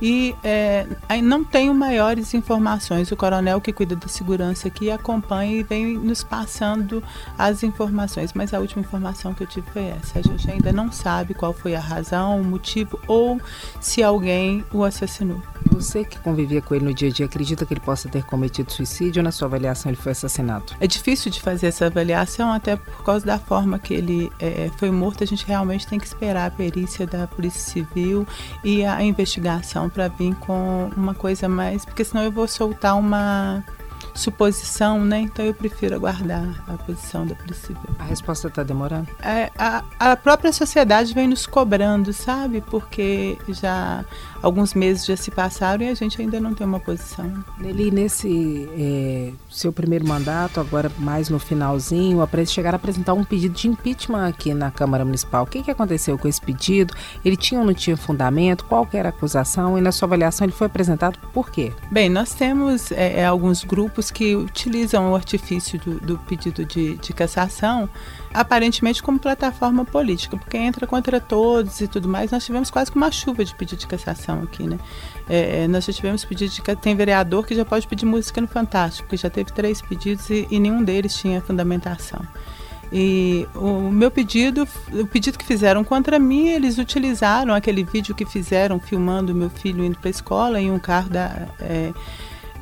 e 0.00 0.34
é, 0.42 0.86
não 1.22 1.44
tenho 1.44 1.74
maiores 1.74 2.34
informações. 2.34 3.10
O 3.10 3.16
coronel 3.16 3.60
que 3.60 3.72
cuida 3.72 3.96
da 3.96 4.08
segurança 4.08 4.68
aqui 4.68 4.90
acompanha 4.90 5.56
e 5.56 5.62
vem 5.62 5.96
nos 5.96 6.22
passando 6.22 7.02
as 7.38 7.62
informações, 7.62 8.32
mas 8.32 8.52
a 8.52 8.58
última 8.58 8.82
informação 8.82 9.34
que 9.34 9.42
eu 9.42 9.46
tive 9.46 9.70
foi 9.70 9.84
essa. 9.86 10.18
A 10.18 10.22
gente 10.22 10.50
ainda 10.50 10.72
não 10.72 10.92
sabe 10.92 11.34
qual 11.34 11.52
foi 11.52 11.74
a 11.74 11.80
razão, 11.80 12.40
o 12.40 12.44
motivo 12.44 12.98
ou 13.06 13.40
se 13.80 14.02
alguém 14.02 14.64
o 14.72 14.84
assassinou. 14.84 15.40
Você 15.70 16.04
que 16.04 16.18
convivia 16.18 16.62
com 16.62 16.74
ele 16.74 16.84
no 16.84 16.94
dia 16.94 17.08
a 17.08 17.12
dia, 17.12 17.26
acredita 17.26 17.66
que 17.66 17.74
ele 17.74 17.80
possa 17.80 18.08
ter 18.08 18.24
cometido 18.24 18.72
suicídio 18.72 19.20
ou 19.20 19.24
na 19.24 19.32
sua 19.32 19.46
avaliação 19.46 19.90
ele 19.90 20.00
foi 20.00 20.12
assassinado? 20.12 20.74
É 20.80 20.86
difícil 20.86 21.30
de 21.30 21.40
fazer 21.40 21.68
essa 21.68 21.86
avaliação, 21.86 22.52
até 22.52 22.76
por 22.76 23.04
causa 23.04 23.24
da 23.24 23.38
forma 23.38 23.78
que 23.78 23.94
ele 23.94 24.32
é, 24.38 24.70
foi 24.76 24.90
morto. 24.90 25.22
A 25.22 25.26
gente 25.26 25.46
realmente 25.46 25.86
tem 25.86 25.98
que 25.98 26.06
esperar 26.06 26.46
a 26.46 26.50
perícia 26.50 27.06
da 27.06 27.26
Polícia 27.26 27.60
Civil 27.60 28.26
e 28.64 28.84
a 28.84 29.02
investigação 29.02 29.88
para 29.88 30.08
vir 30.08 30.34
com 30.36 30.90
uma 30.96 31.14
coisa 31.14 31.48
mais. 31.48 31.84
Porque 31.84 32.04
senão 32.04 32.22
eu 32.24 32.32
vou 32.32 32.48
soltar 32.48 32.96
uma 32.96 33.64
suposição, 34.16 35.04
né? 35.04 35.20
Então 35.20 35.44
eu 35.44 35.54
prefiro 35.54 35.94
aguardar 35.94 36.64
a 36.68 36.74
posição 36.74 37.26
da 37.26 37.34
Polícia 37.34 37.74
A 37.98 38.04
resposta 38.04 38.48
está 38.48 38.62
demorando? 38.62 39.08
É, 39.22 39.50
a, 39.58 39.84
a 39.98 40.16
própria 40.16 40.52
sociedade 40.52 41.14
vem 41.14 41.28
nos 41.28 41.46
cobrando, 41.46 42.12
sabe? 42.12 42.60
Porque 42.60 43.38
já 43.48 44.04
alguns 44.42 44.74
meses 44.74 45.04
já 45.04 45.16
se 45.16 45.30
passaram 45.30 45.84
e 45.84 45.88
a 45.88 45.94
gente 45.94 46.20
ainda 46.20 46.40
não 46.40 46.54
tem 46.54 46.66
uma 46.66 46.80
posição. 46.80 47.32
Nelly, 47.58 47.90
nesse 47.90 48.68
é, 48.78 49.32
seu 49.50 49.72
primeiro 49.72 50.06
mandato, 50.06 50.60
agora 50.60 50.90
mais 50.98 51.28
no 51.28 51.38
finalzinho, 51.38 52.26
chegaram 52.46 52.76
a 52.76 52.78
apresentar 52.78 53.14
um 53.14 53.24
pedido 53.24 53.54
de 53.54 53.68
impeachment 53.68 54.28
aqui 54.28 54.54
na 54.54 54.70
Câmara 54.70 55.04
Municipal. 55.04 55.44
O 55.44 55.46
que, 55.46 55.62
que 55.62 55.70
aconteceu 55.70 56.16
com 56.18 56.28
esse 56.28 56.40
pedido? 56.40 56.94
Ele 57.24 57.36
tinha 57.36 57.60
ou 57.60 57.66
não 57.66 57.74
tinha 57.74 57.96
fundamento? 57.96 58.64
Qual 58.64 58.86
era 58.92 59.08
a 59.08 59.10
acusação? 59.10 59.76
E 59.76 59.80
na 59.80 59.90
sua 59.90 60.06
avaliação 60.06 60.44
ele 60.44 60.52
foi 60.52 60.66
apresentado 60.66 61.18
por 61.32 61.50
quê? 61.50 61.72
Bem, 61.90 62.08
nós 62.08 62.34
temos 62.34 62.92
é, 62.92 63.20
é 63.20 63.26
alguns 63.26 63.64
grupos 63.64 64.05
que 64.10 64.36
utilizam 64.36 65.12
o 65.12 65.14
artifício 65.14 65.78
do, 65.78 66.00
do 66.00 66.18
pedido 66.18 66.64
de, 66.64 66.96
de 66.96 67.12
cassação 67.12 67.88
aparentemente 68.32 69.02
como 69.02 69.18
plataforma 69.18 69.84
política, 69.84 70.36
porque 70.36 70.58
entra 70.58 70.86
contra 70.86 71.20
todos 71.20 71.80
e 71.80 71.88
tudo 71.88 72.08
mais. 72.08 72.30
Nós 72.30 72.44
tivemos 72.44 72.70
quase 72.70 72.90
que 72.90 72.96
uma 72.96 73.10
chuva 73.10 73.44
de 73.44 73.54
pedido 73.54 73.78
de 73.78 73.86
cassação 73.86 74.42
aqui, 74.42 74.64
né? 74.64 74.78
É, 75.28 75.64
é 75.64 75.68
nós 75.68 75.84
já 75.84 75.92
tivemos 75.92 76.24
pedido 76.24 76.52
de 76.52 76.62
tem 76.76 76.94
vereador 76.94 77.46
que 77.46 77.54
já 77.54 77.64
pode 77.64 77.86
pedir 77.86 78.04
música 78.04 78.40
no 78.40 78.48
Fantástico, 78.48 79.08
que 79.08 79.16
já 79.16 79.30
teve 79.30 79.52
três 79.52 79.80
pedidos 79.80 80.28
e, 80.28 80.46
e 80.50 80.60
nenhum 80.60 80.84
deles 80.84 81.14
tinha 81.14 81.40
fundamentação. 81.40 82.20
E 82.92 83.46
o 83.54 83.90
meu 83.90 84.10
pedido, 84.10 84.66
o 84.92 85.06
pedido 85.06 85.36
que 85.36 85.44
fizeram 85.44 85.82
contra 85.82 86.18
mim, 86.18 86.48
eles 86.48 86.78
utilizaram 86.78 87.52
aquele 87.52 87.82
vídeo 87.82 88.14
que 88.14 88.24
fizeram 88.24 88.78
filmando 88.78 89.34
meu 89.34 89.50
filho 89.50 89.84
indo 89.84 89.98
para 89.98 90.08
a 90.08 90.10
escola 90.10 90.60
em 90.60 90.70
um 90.70 90.78
carro 90.78 91.10
da, 91.10 91.48
é, 91.60 91.92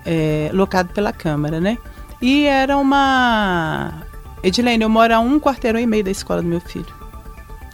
é, 0.05 0.51
locado 0.53 0.93
pela 0.93 1.13
Câmara, 1.13 1.61
né? 1.61 1.79
E 2.21 2.45
era 2.45 2.77
uma 2.77 4.03
Edilene, 4.43 4.83
eu 4.83 4.91
moro 4.91 5.15
a 5.15 5.19
um 5.19 5.41
quarteirão 5.41 5.81
e 5.81 5.87
meio 5.87 6.05
da 6.05 6.11
escola 6.11 6.43
do 6.43 6.49
meu 6.49 6.61
filho. 6.61 6.93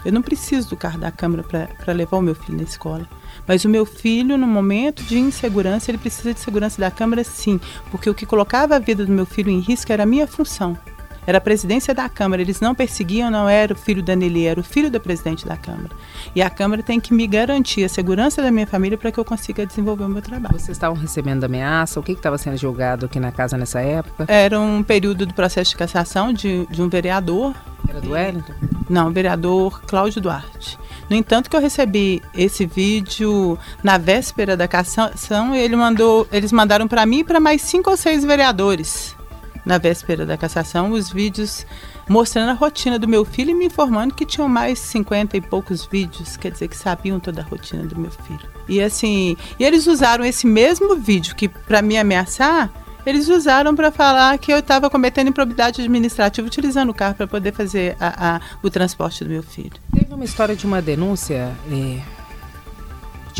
Eu 0.05 0.13
não 0.13 0.23
preciso 0.23 0.71
do 0.71 0.77
carro 0.77 0.99
da 0.99 1.11
Câmara 1.11 1.43
para 1.43 1.93
levar 1.93 2.17
o 2.17 2.23
meu 2.23 2.35
filho 2.35 2.57
na 2.57 2.65
escola. 2.65 3.07
Mas 3.47 3.65
o 3.65 3.69
meu 3.69 3.85
filho, 3.85 4.39
no 4.39 4.47
momento 4.47 5.03
de 5.03 5.19
insegurança, 5.19 5.91
ele 5.91 5.99
precisa 5.99 6.33
de 6.33 6.41
segurança 6.41 6.81
da 6.81 6.91
Câmara, 6.91 7.23
sim. 7.25 7.61
Porque 7.91 8.09
o 8.09 8.15
que 8.15 8.25
colocava 8.25 8.77
a 8.77 8.79
vida 8.79 9.05
do 9.05 9.13
meu 9.13 9.27
filho 9.27 9.51
em 9.51 9.61
risco 9.61 9.93
era 9.93 10.05
a 10.05 10.07
minha 10.07 10.27
função 10.27 10.79
era 11.27 11.39
a 11.39 11.41
presidência 11.41 11.95
da 11.95 12.09
Câmara. 12.09 12.43
Eles 12.43 12.61
não 12.61 12.75
perseguiam, 12.75 13.31
não 13.31 13.49
era 13.49 13.73
o 13.73 13.77
filho 13.77 14.03
da 14.03 14.15
Nelly, 14.17 14.47
era 14.47 14.61
o 14.61 14.65
filho 14.65 14.91
da 14.91 15.00
presidente 15.00 15.47
da 15.47 15.57
Câmara. 15.57 15.91
E 16.35 16.43
a 16.43 16.50
Câmara 16.50 16.83
tem 16.83 17.00
que 17.00 17.12
me 17.12 17.27
garantir 17.27 17.85
a 17.85 17.89
segurança 17.89 18.43
da 18.43 18.50
minha 18.50 18.67
família 18.67 18.97
para 18.97 19.11
que 19.12 19.19
eu 19.19 19.25
consiga 19.25 19.67
desenvolver 19.67 20.05
o 20.05 20.09
meu 20.09 20.23
trabalho. 20.23 20.59
Vocês 20.59 20.71
estavam 20.71 20.97
recebendo 20.97 21.45
ameaça? 21.45 21.99
O 22.00 22.03
que 22.03 22.12
estava 22.12 22.39
sendo 22.39 22.57
julgado 22.57 23.07
aqui 23.07 23.21
na 23.21 23.33
casa 23.33 23.57
nessa 23.57 23.81
época? 23.81 24.25
Era 24.29 24.59
um 24.59 24.83
período 24.83 25.27
do 25.27 25.35
processo 25.35 25.71
de 25.71 25.77
cassação 25.77 26.33
de, 26.33 26.67
de 26.67 26.83
um 26.83 26.89
vereador. 26.89 27.55
Era 27.89 28.00
do 28.00 28.11
Wellington? 28.12 28.55
Não, 28.89 29.09
o 29.09 29.11
vereador 29.11 29.83
Cláudio 29.83 30.21
Duarte. 30.21 30.79
No 31.09 31.17
entanto, 31.17 31.50
que 31.50 31.57
eu 31.57 31.61
recebi 31.61 32.23
esse 32.35 32.65
vídeo 32.67 33.59
na 33.83 33.99
véspera 33.99 34.57
da 34.57 34.69
cassação, 34.69 35.55
ele 35.55 35.75
mandou, 35.75 36.27
eles 36.31 36.53
mandaram 36.53 36.87
para 36.87 37.05
mim 37.05 37.19
e 37.21 37.25
para 37.25 37.41
mais 37.41 37.62
cinco 37.62 37.91
ou 37.91 37.97
seis 37.97 38.25
vereadores. 38.25 39.17
Na 39.64 39.79
véspera 39.79 40.25
da 40.25 40.37
cassação, 40.37 40.90
os 40.93 41.11
vídeos 41.11 41.67
mostrando 42.09 42.50
a 42.50 42.55
rotina 42.55 42.99
do 42.99 43.07
meu 43.07 43.25
filho 43.25 43.50
e 43.50 43.55
me 43.55 43.67
informando 43.67 44.14
que 44.14 44.25
tinham 44.25 44.49
mais 44.49 44.79
50 44.79 45.37
e 45.37 45.40
poucos 45.40 45.85
vídeos, 45.85 46.37
quer 46.37 46.50
dizer 46.50 46.69
que 46.69 46.76
sabiam 46.76 47.21
toda 47.21 47.40
a 47.40 47.45
rotina 47.45 47.85
do 47.85 47.99
meu 47.99 48.11
filho. 48.11 48.40
E 48.69 48.81
assim, 48.81 49.37
e 49.59 49.64
eles 49.64 49.87
usaram 49.87 50.25
esse 50.25 50.47
mesmo 50.47 50.97
vídeo 50.97 51.35
que 51.35 51.49
para 51.49 51.83
me 51.83 51.99
ameaçar, 51.99 52.71
eles 53.05 53.29
usaram 53.29 53.75
para 53.75 53.90
falar 53.90 54.37
que 54.38 54.52
eu 54.52 54.59
estava 54.59 54.90
cometendo 54.90 55.29
improbidade 55.29 55.81
administrativa 55.81 56.47
utilizando 56.47 56.90
o 56.90 56.95
carro 56.95 57.14
para 57.14 57.26
poder 57.26 57.52
fazer 57.52 57.97
a, 57.99 58.37
a, 58.37 58.40
o 58.62 58.71
transporte 58.71 59.25
do 59.25 59.31
meu 59.31 59.43
filho. 59.43 59.73
Teve 59.93 60.12
uma 60.12 60.25
história 60.25 60.55
de 60.55 60.67
uma 60.67 60.83
denúncia 60.83 61.52
é, 61.71 62.00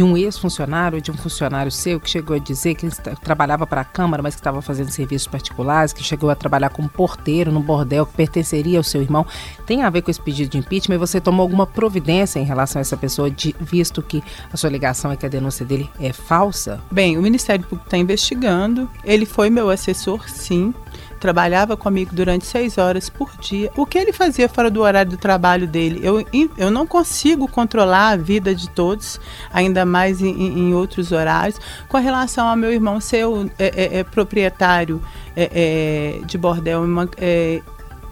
de 0.01 0.05
um 0.05 0.17
ex-funcionário, 0.17 0.99
de 0.99 1.11
um 1.11 1.15
funcionário 1.15 1.71
seu 1.71 2.01
que 2.01 2.09
chegou 2.09 2.35
a 2.35 2.39
dizer 2.39 2.75
que 2.75 2.87
ele 2.87 2.95
trabalhava 3.23 3.67
para 3.67 3.83
a 3.83 3.85
Câmara, 3.85 4.23
mas 4.23 4.35
que 4.35 4.41
estava 4.41 4.63
fazendo 4.63 4.91
serviços 4.91 5.29
particulares, 5.29 5.93
que 5.93 6.03
chegou 6.03 6.31
a 6.31 6.35
trabalhar 6.35 6.71
como 6.71 6.89
porteiro 6.89 7.53
no 7.53 7.61
bordel 7.61 8.07
que 8.07 8.15
pertenceria 8.15 8.79
ao 8.79 8.83
seu 8.83 9.03
irmão. 9.03 9.27
Tem 9.67 9.83
a 9.83 9.91
ver 9.91 10.01
com 10.01 10.11
esse 10.11 10.19
pedido 10.19 10.53
de 10.53 10.57
impeachment 10.57 10.95
e 10.95 10.99
você 10.99 11.21
tomou 11.21 11.43
alguma 11.43 11.67
providência 11.67 12.41
em 12.41 12.45
relação 12.45 12.81
a 12.81 12.83
essa 12.83 12.97
pessoa, 12.97 13.31
de, 13.31 13.55
visto 13.61 14.01
que 14.01 14.25
a 14.51 14.57
sua 14.57 14.71
ligação 14.71 15.13
é 15.13 15.17
que 15.17 15.27
a 15.27 15.29
denúncia 15.29 15.67
dele 15.67 15.91
é 16.01 16.15
falsa? 16.15 16.81
Bem, 16.91 17.19
o 17.19 17.23
Ministério 17.23 17.67
Público 17.67 17.85
está 17.85 17.99
investigando. 17.99 18.89
Ele 19.05 19.27
foi 19.27 19.51
meu 19.51 19.69
assessor, 19.69 20.31
sim 20.31 20.73
trabalhava 21.21 21.77
comigo 21.77 22.11
durante 22.15 22.47
seis 22.47 22.79
horas 22.79 23.09
por 23.09 23.31
dia. 23.39 23.71
O 23.77 23.85
que 23.85 23.99
ele 23.99 24.13
fazia 24.13 24.49
fora 24.49 24.71
do 24.71 24.81
horário 24.81 25.13
do 25.13 25.17
trabalho 25.17 25.69
dele? 25.69 26.01
Eu, 26.03 26.25
eu 26.57 26.71
não 26.71 26.87
consigo 26.87 27.47
controlar 27.47 28.11
a 28.11 28.17
vida 28.17 28.55
de 28.55 28.69
todos, 28.71 29.21
ainda 29.53 29.85
mais 29.85 30.23
em, 30.23 30.31
em 30.31 30.75
outros 30.75 31.13
horários. 31.13 31.61
Com 31.89 31.99
relação 31.99 32.49
ao 32.49 32.57
meu 32.57 32.73
irmão 32.73 33.01
ser 33.01 33.25
é, 33.59 33.65
é, 33.67 33.99
é 33.99 34.05
proprietário 34.05 35.03
é, 35.37 36.21
é, 36.21 36.25
de 36.25 36.39
bordel, 36.39 36.83
uma, 36.83 37.09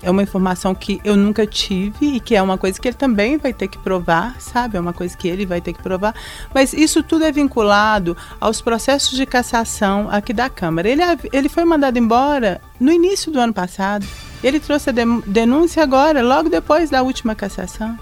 é, 0.03 0.11
uma 0.11 0.23
informação 0.23 0.75
que 0.75 1.01
eu 1.05 1.17
nunca 1.17 1.47
tive 1.47 2.17
e 2.17 2.21
que 2.21 2.35
é 2.35 2.43
uma 2.43 2.57
coisa 2.57 2.81
que 2.81 2.89
ele 2.89 2.97
também 2.97 3.37
vai 3.37 3.53
ter 3.53 3.69
que 3.69 3.79
provar, 3.79 4.41
sabe? 4.41 4.77
É 4.77 4.81
uma 4.81 4.93
coisa 4.93 5.17
que 5.17 5.29
ele 5.29 5.45
vai 5.45 5.61
ter 5.61 5.73
que 5.73 5.83
provar. 5.83 6.15
Mas 6.55 6.73
isso 6.73 7.03
tudo 7.03 7.25
é 7.25 7.33
vinculado 7.33 8.17
aos 8.41 8.61
processos 8.61 9.17
de 9.17 9.27
cassação 9.27 10.09
aqui 10.11 10.33
da 10.33 10.49
Câmara. 10.49 10.89
Ele, 10.89 11.03
ele 11.33 11.49
foi 11.49 11.65
mandado 11.65 11.99
embora 11.99 12.61
no 12.79 12.93
início 12.93 13.31
do 13.33 13.41
ano 13.41 13.53
passado. 13.53 14.07
Ele 14.43 14.61
trouxe 14.61 14.91
a 14.91 14.93
denúncia 15.27 15.83
agora, 15.83 16.23
logo 16.23 16.49
depois 16.49 16.91
da 16.91 17.03
última 17.03 17.35
cassação. 17.35 17.99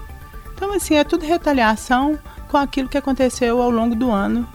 Então, 0.53 0.73
assim, 0.73 0.95
é 0.95 1.03
tudo 1.03 1.25
retaliação 1.25 2.17
com 2.47 2.57
aquilo 2.57 2.87
que 2.87 2.97
aconteceu 2.97 3.61
ao 3.61 3.69
longo 3.69 3.95
do 3.95 4.11
ano 4.11 4.47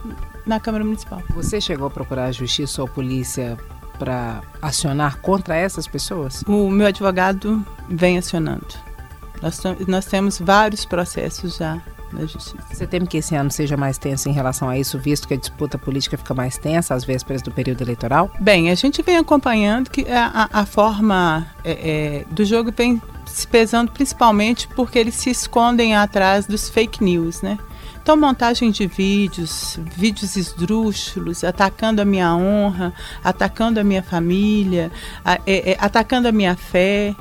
na 0.47 0.59
Câmara 0.59 0.85
Municipal. 0.85 1.23
Você 1.31 1.61
chegou 1.61 1.87
a 1.87 1.91
procurar 1.91 2.25
a 2.25 2.33
justiça 2.33 2.83
ou 2.83 2.89
a 2.89 2.91
polícia 2.91 3.57
para 4.03 4.41
acionar 4.61 5.19
contra 5.19 5.55
essas 5.55 5.87
pessoas? 5.87 6.43
O 6.49 6.69
meu 6.69 6.89
advogado 6.89 7.65
vem 7.89 8.19
acionando. 8.19 8.67
Nós, 9.41 9.63
nós 9.87 10.07
temos 10.07 10.41
vários 10.41 10.85
processos 10.85 11.57
já 11.57 11.81
na 12.13 12.23
justiça. 12.23 12.57
Você 12.69 12.85
teme 12.85 13.07
que 13.07 13.19
esse 13.19 13.37
ano 13.37 13.49
seja 13.49 13.77
mais 13.77 13.99
tenso 13.99 14.29
em 14.29 14.33
relação 14.33 14.69
a 14.69 14.77
isso, 14.77 14.99
visto 14.99 15.29
que 15.29 15.35
a 15.35 15.37
disputa 15.37 15.79
política 15.79 16.19
fica 16.19 16.35
mais 16.35 16.59
tensa 16.59 16.97
às 16.97 17.05
vésperas 17.05 17.43
do 17.43 17.53
período 17.53 17.81
eleitoral? 17.83 18.29
Bem, 18.41 18.73
a 18.73 18.75
gente 18.75 19.01
vem 19.03 19.17
acompanhando 19.17 19.89
que 19.89 20.05
a, 20.11 20.49
a 20.53 20.67
forma 20.67 21.47
é, 21.63 21.71
é, 21.71 22.25
do 22.29 22.45
jogo 22.45 22.73
vem 22.77 23.01
se 23.25 23.47
pesando 23.47 23.93
principalmente 23.93 24.67
porque 24.75 24.99
eles 24.99 25.15
se 25.15 25.31
escondem 25.31 25.95
atrás 25.95 26.45
dos 26.45 26.69
fake 26.69 27.05
news, 27.05 27.41
né? 27.41 27.57
Então, 28.03 28.17
montagem 28.17 28.73
de 28.73 28.85
vídeos, 28.85 29.79
vídeos 29.97 30.35
esdrúxulos, 30.35 31.45
atacando 31.45 32.03
a 32.03 32.05
minha 32.05 32.35
honra, 32.35 32.93
atacando 33.23 33.79
a 33.79 33.85
minha 33.85 34.03
família, 34.03 34.91
a, 35.25 35.35
é, 35.47 35.71
é, 35.71 35.77
atacando 35.79 36.27
a 36.27 36.33
minha 36.33 36.57
fé. 36.57 37.15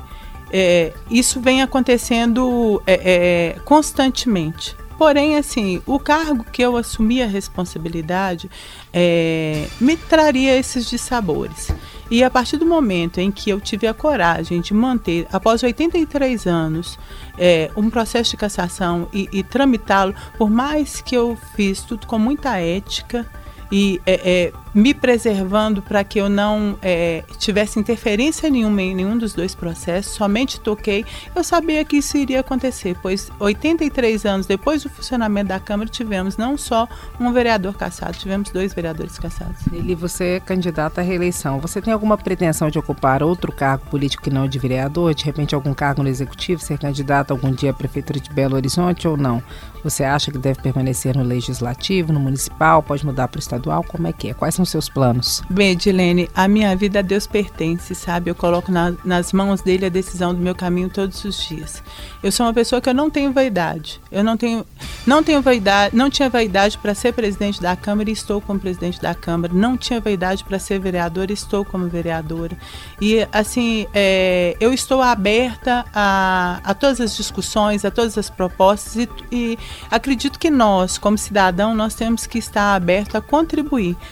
É, 0.52 0.92
isso 1.08 1.40
vem 1.40 1.62
acontecendo 1.62 2.82
é, 2.84 3.54
é, 3.54 3.60
constantemente. 3.60 4.76
Porém, 4.98 5.36
assim, 5.36 5.80
o 5.86 6.00
cargo 6.00 6.44
que 6.44 6.62
eu 6.62 6.76
assumi 6.76 7.22
a 7.22 7.26
responsabilidade 7.26 8.50
é, 8.92 9.68
me 9.80 9.96
traria 9.96 10.56
esses 10.56 10.90
dissabores. 10.90 11.70
E 12.10 12.22
a 12.22 12.30
partir 12.30 12.56
do 12.56 12.66
momento 12.66 13.18
em 13.18 13.30
que 13.30 13.50
eu 13.50 13.60
tive 13.60 13.86
a 13.86 13.94
coragem 13.94 14.60
de 14.60 14.74
manter, 14.74 15.26
após 15.32 15.62
83 15.62 16.46
anos, 16.46 16.98
é, 17.38 17.70
um 17.76 17.88
processo 17.88 18.30
de 18.32 18.36
cassação 18.36 19.08
e, 19.12 19.28
e 19.32 19.42
tramitá-lo, 19.42 20.14
por 20.36 20.50
mais 20.50 21.00
que 21.00 21.16
eu 21.16 21.38
fiz 21.54 21.82
tudo 21.82 22.06
com 22.06 22.18
muita 22.18 22.58
ética, 22.58 23.26
e 23.72 24.02
é, 24.04 24.20
é, 24.30 24.52
me 24.74 24.92
preservando 24.92 25.80
para 25.80 26.04
que 26.04 26.18
eu 26.18 26.28
não 26.28 26.78
é, 26.82 27.24
tivesse 27.38 27.80
interferência 27.80 28.50
nenhuma 28.50 28.82
em 28.82 28.94
nenhum 28.94 29.16
dos 29.16 29.32
dois 29.32 29.54
processos, 29.54 30.12
somente 30.12 30.60
toquei. 30.60 31.06
Eu 31.34 31.42
sabia 31.42 31.82
que 31.82 31.96
isso 31.96 32.18
iria 32.18 32.40
acontecer, 32.40 32.96
pois 33.00 33.30
83 33.40 34.26
anos 34.26 34.46
depois 34.46 34.82
do 34.82 34.90
funcionamento 34.90 35.48
da 35.48 35.58
Câmara 35.58 35.88
tivemos 35.88 36.36
não 36.36 36.58
só 36.58 36.86
um 37.18 37.32
vereador 37.32 37.74
cassado, 37.74 38.12
tivemos 38.18 38.50
dois 38.50 38.74
vereadores 38.74 39.18
cassados. 39.18 39.62
E 39.72 39.94
você 39.94 40.36
é 40.36 40.40
candidato 40.40 40.98
à 40.98 41.02
reeleição. 41.02 41.58
Você 41.60 41.80
tem 41.80 41.94
alguma 41.94 42.18
pretensão 42.18 42.68
de 42.70 42.78
ocupar 42.78 43.22
outro 43.22 43.50
cargo 43.50 43.86
político 43.86 44.22
que 44.22 44.30
não 44.30 44.46
de 44.46 44.58
vereador? 44.58 45.14
De 45.14 45.24
repente 45.24 45.54
algum 45.54 45.72
cargo 45.72 46.02
no 46.02 46.08
executivo, 46.10 46.60
ser 46.60 46.78
candidato 46.78 47.30
algum 47.30 47.50
dia 47.50 47.70
à 47.70 47.74
prefeitura 47.74 48.20
de 48.20 48.30
Belo 48.30 48.54
Horizonte 48.54 49.08
ou 49.08 49.16
não? 49.16 49.42
Você 49.82 50.04
acha 50.04 50.30
que 50.30 50.38
deve 50.38 50.62
permanecer 50.62 51.16
no 51.16 51.24
legislativo, 51.24 52.12
no 52.12 52.20
municipal, 52.20 52.82
pode 52.82 53.04
mudar 53.04 53.26
para 53.26 53.38
o 53.38 53.42
Como 53.88 54.06
é 54.06 54.12
que 54.12 54.30
é? 54.30 54.34
Quais 54.34 54.54
são 54.54 54.62
os 54.62 54.70
seus 54.70 54.88
planos? 54.88 55.42
Bem, 55.48 55.72
Edilene, 55.72 56.28
a 56.34 56.48
minha 56.48 56.74
vida 56.76 56.98
a 56.98 57.02
Deus 57.02 57.26
pertence, 57.26 57.94
sabe? 57.94 58.30
Eu 58.30 58.34
coloco 58.34 58.70
na, 58.70 58.94
nas 59.04 59.32
mãos 59.32 59.62
dele 59.62 59.86
a 59.86 59.88
decisão 59.88 60.34
do 60.34 60.40
meu 60.40 60.54
caminho 60.54 60.88
todos 60.88 61.24
os 61.24 61.46
dias. 61.46 61.82
Eu 62.22 62.30
sou 62.30 62.46
uma 62.46 62.54
pessoa 62.54 62.80
que 62.80 62.88
eu 62.88 62.94
não 62.94 63.10
tenho 63.10 63.32
vaidade. 63.32 64.00
Eu 64.10 64.22
não 64.22 64.36
tenho, 64.36 64.64
não 65.06 65.22
tenho 65.22 65.42
vaidade, 65.42 65.96
não 65.96 66.08
tinha 66.08 66.28
vaidade 66.28 66.78
para 66.78 66.94
ser 66.94 67.12
presidente 67.12 67.60
da 67.60 67.74
Câmara 67.74 68.10
e 68.10 68.12
estou 68.12 68.40
como 68.40 68.60
presidente 68.60 69.00
da 69.00 69.14
Câmara. 69.14 69.52
Não 69.52 69.76
tinha 69.76 70.00
vaidade 70.00 70.44
para 70.44 70.58
ser 70.58 70.78
vereadora 70.78 71.30
e 71.30 71.34
estou 71.34 71.64
como 71.64 71.88
vereadora. 71.88 72.56
E 73.00 73.26
assim, 73.32 73.86
é, 73.92 74.56
eu 74.60 74.72
estou 74.72 75.02
aberta 75.02 75.84
a, 75.94 76.60
a 76.62 76.74
todas 76.74 77.00
as 77.00 77.16
discussões, 77.16 77.84
a 77.84 77.90
todas 77.90 78.16
as 78.16 78.30
propostas 78.30 78.96
e, 78.96 79.08
e 79.30 79.58
acredito 79.90 80.38
que 80.38 80.50
nós, 80.50 80.98
como 80.98 81.18
cidadão, 81.18 81.74
nós 81.74 81.94
temos 81.94 82.26
que 82.26 82.38
estar 82.38 82.74
aberto 82.74 83.16
a 83.16 83.20
contribuir. 83.20 83.51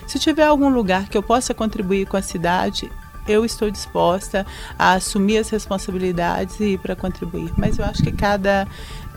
Se 0.07 0.19
tiver 0.19 0.45
algum 0.45 0.69
lugar 0.69 1.09
que 1.09 1.17
eu 1.17 1.23
possa 1.23 1.55
contribuir 1.55 2.07
com 2.07 2.17
a 2.17 2.23
cidade, 2.23 2.91
eu 3.27 3.45
estou 3.45 3.71
disposta 3.71 4.47
a 4.79 4.95
assumir 4.95 5.39
as 5.39 5.49
responsabilidades 5.51 6.59
e 6.61 6.75
ir 6.75 6.79
para 6.79 6.97
contribuir. 6.97 7.53
Mas 7.57 7.79
eu 7.79 7.85
acho 7.85 8.03
que 8.03 8.13
cada, 8.13 8.67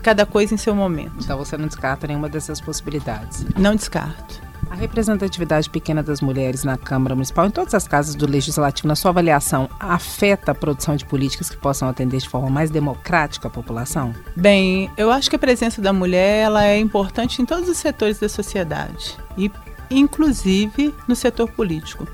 cada 0.02 0.24
coisa 0.24 0.54
em 0.54 0.56
seu 0.56 0.74
momento. 0.74 1.14
Então 1.18 1.36
você 1.36 1.56
não 1.56 1.66
descarta 1.66 2.06
nenhuma 2.06 2.28
dessas 2.28 2.60
possibilidades? 2.60 3.44
Não 3.56 3.74
descarto. 3.74 4.42
A 4.70 4.76
representatividade 4.76 5.70
pequena 5.70 6.02
das 6.02 6.20
mulheres 6.20 6.64
na 6.64 6.76
Câmara 6.76 7.14
Municipal, 7.14 7.46
em 7.46 7.50
todas 7.50 7.74
as 7.74 7.86
casas 7.86 8.14
do 8.14 8.26
Legislativo, 8.26 8.88
na 8.88 8.96
sua 8.96 9.10
avaliação, 9.10 9.68
afeta 9.78 10.50
a 10.50 10.54
produção 10.54 10.96
de 10.96 11.04
políticas 11.04 11.48
que 11.48 11.56
possam 11.56 11.88
atender 11.88 12.18
de 12.18 12.28
forma 12.28 12.50
mais 12.50 12.70
democrática 12.70 13.46
a 13.46 13.50
população? 13.50 14.12
Bem, 14.34 14.90
eu 14.96 15.10
acho 15.12 15.30
que 15.30 15.36
a 15.36 15.38
presença 15.38 15.80
da 15.80 15.92
mulher 15.92 16.44
ela 16.44 16.64
é 16.64 16.78
importante 16.78 17.40
em 17.40 17.46
todos 17.46 17.68
os 17.68 17.76
setores 17.76 18.18
da 18.18 18.28
sociedade 18.28 19.16
e, 19.36 19.50
inclusive, 19.90 20.94
no 21.06 21.14
setor 21.14 21.50
político. 21.50 22.06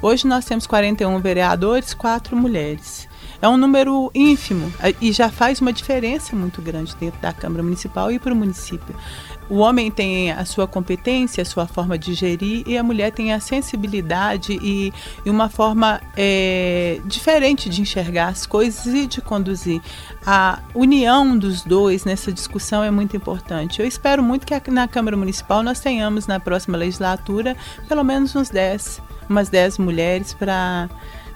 Hoje 0.00 0.26
nós 0.26 0.44
temos 0.44 0.66
41 0.66 1.20
vereadores, 1.20 1.92
quatro 1.92 2.36
mulheres. 2.36 3.08
É 3.40 3.48
um 3.48 3.56
número 3.56 4.10
ínfimo 4.14 4.72
e 5.00 5.12
já 5.12 5.30
faz 5.30 5.60
uma 5.60 5.72
diferença 5.72 6.34
muito 6.34 6.60
grande 6.60 6.94
dentro 6.96 7.20
da 7.20 7.32
Câmara 7.32 7.62
Municipal 7.62 8.10
e 8.10 8.18
para 8.18 8.32
o 8.32 8.36
município. 8.36 8.94
O 9.48 9.58
homem 9.58 9.90
tem 9.90 10.30
a 10.30 10.44
sua 10.44 10.66
competência, 10.66 11.40
a 11.40 11.44
sua 11.44 11.66
forma 11.66 11.96
de 11.96 12.12
gerir, 12.12 12.64
e 12.66 12.76
a 12.76 12.82
mulher 12.82 13.12
tem 13.12 13.32
a 13.32 13.40
sensibilidade 13.40 14.58
e, 14.60 14.92
e 15.24 15.30
uma 15.30 15.48
forma 15.48 16.02
é, 16.16 17.00
diferente 17.06 17.70
de 17.70 17.80
enxergar 17.80 18.28
as 18.28 18.44
coisas 18.44 18.86
e 18.86 19.06
de 19.06 19.22
conduzir. 19.22 19.80
A 20.26 20.58
união 20.74 21.38
dos 21.38 21.62
dois 21.62 22.04
nessa 22.04 22.30
discussão 22.30 22.82
é 22.82 22.90
muito 22.90 23.16
importante. 23.16 23.80
Eu 23.80 23.86
espero 23.86 24.22
muito 24.22 24.46
que 24.46 24.70
na 24.70 24.86
Câmara 24.86 25.16
Municipal 25.16 25.62
nós 25.62 25.80
tenhamos 25.80 26.26
na 26.26 26.38
próxima 26.38 26.76
legislatura 26.76 27.56
pelo 27.88 28.04
menos 28.04 28.36
uns 28.36 28.50
10, 28.50 29.00
umas 29.30 29.48
10 29.48 29.78
mulheres 29.78 30.34
para 30.34 30.90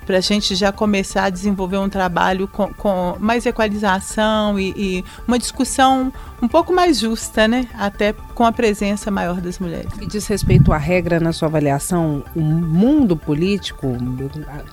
para 0.04 0.18
a 0.18 0.20
gente 0.20 0.54
já 0.54 0.72
começar 0.72 1.24
a 1.24 1.30
desenvolver 1.30 1.78
um 1.78 1.88
trabalho 1.88 2.48
com, 2.48 2.72
com 2.74 3.16
mais 3.18 3.46
equalização 3.46 4.58
e, 4.58 4.74
e, 4.76 5.04
uma 5.26 5.38
discussão 5.38 6.12
um 6.40 6.48
pouco 6.48 6.72
mais 6.72 6.98
justa, 6.98 7.46
né? 7.46 7.68
Até 7.74 8.12
com 8.34 8.44
a 8.44 8.50
presença 8.50 9.10
maior 9.10 9.40
das 9.40 9.58
mulheres. 9.60 9.92
E 10.00 10.06
diz 10.06 10.26
respeito 10.26 10.72
à 10.72 10.78
regra 10.78 11.20
na 11.20 11.32
sua 11.32 11.46
avaliação, 11.46 12.24
o 12.34 12.40
mundo 12.40 13.16
político, 13.16 13.96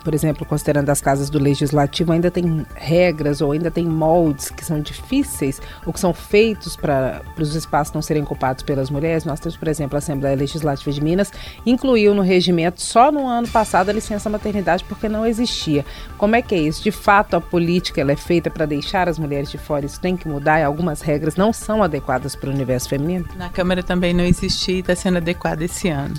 por 0.02 0.12
exemplo, 0.12 0.44
considerando 0.44 0.90
as 0.90 1.00
casas 1.00 1.30
do 1.30 1.38
legislativo, 1.38 2.12
ainda 2.12 2.30
tem 2.30 2.66
regras 2.74 3.40
ou 3.40 3.52
ainda 3.52 3.70
tem 3.70 3.86
moldes 3.86 4.50
que 4.50 4.64
são 4.64 4.80
difíceis 4.80 5.60
ou 5.86 5.92
que 5.92 6.00
são 6.00 6.12
feitos 6.12 6.74
para 6.74 7.22
os 7.38 7.54
espaços 7.54 7.94
não 7.94 8.02
serem 8.02 8.22
ocupados 8.22 8.64
pelas 8.64 8.90
mulheres. 8.90 9.24
Nós 9.24 9.38
temos, 9.38 9.56
por 9.56 9.68
exemplo, 9.68 9.96
a 9.96 9.98
Assembleia 9.98 10.36
Legislativa 10.36 10.90
de 10.90 11.00
Minas 11.00 11.32
incluiu 11.64 12.14
no 12.14 12.22
regimento 12.22 12.82
só 12.82 13.12
no 13.12 13.28
ano 13.28 13.46
passado 13.48 13.90
a 13.90 13.92
licença 13.92 14.28
maternidade 14.28 14.84
porque 14.84 15.08
não 15.08 15.24
existia. 15.30 15.84
Como 16.18 16.36
é 16.36 16.42
que 16.42 16.54
é 16.54 16.58
isso? 16.58 16.82
De 16.82 16.90
fato, 16.90 17.34
a 17.34 17.40
política 17.40 18.00
ela 18.00 18.12
é 18.12 18.16
feita 18.16 18.50
para 18.50 18.66
deixar 18.66 19.08
as 19.08 19.18
mulheres 19.18 19.50
de 19.50 19.58
fora. 19.58 19.86
Isso 19.86 20.00
tem 20.00 20.16
que 20.16 20.28
mudar 20.28 20.60
e 20.60 20.64
algumas 20.64 21.00
regras 21.00 21.36
não 21.36 21.52
são 21.52 21.82
adequadas 21.82 22.36
para 22.36 22.50
o 22.50 22.52
universo 22.52 22.88
feminino? 22.88 23.26
Na 23.36 23.48
Câmara 23.48 23.82
também 23.82 24.12
não 24.12 24.24
existia 24.24 24.76
e 24.76 24.80
está 24.80 24.94
sendo 24.94 25.18
adequada 25.18 25.64
esse 25.64 25.88
ano. 25.88 26.14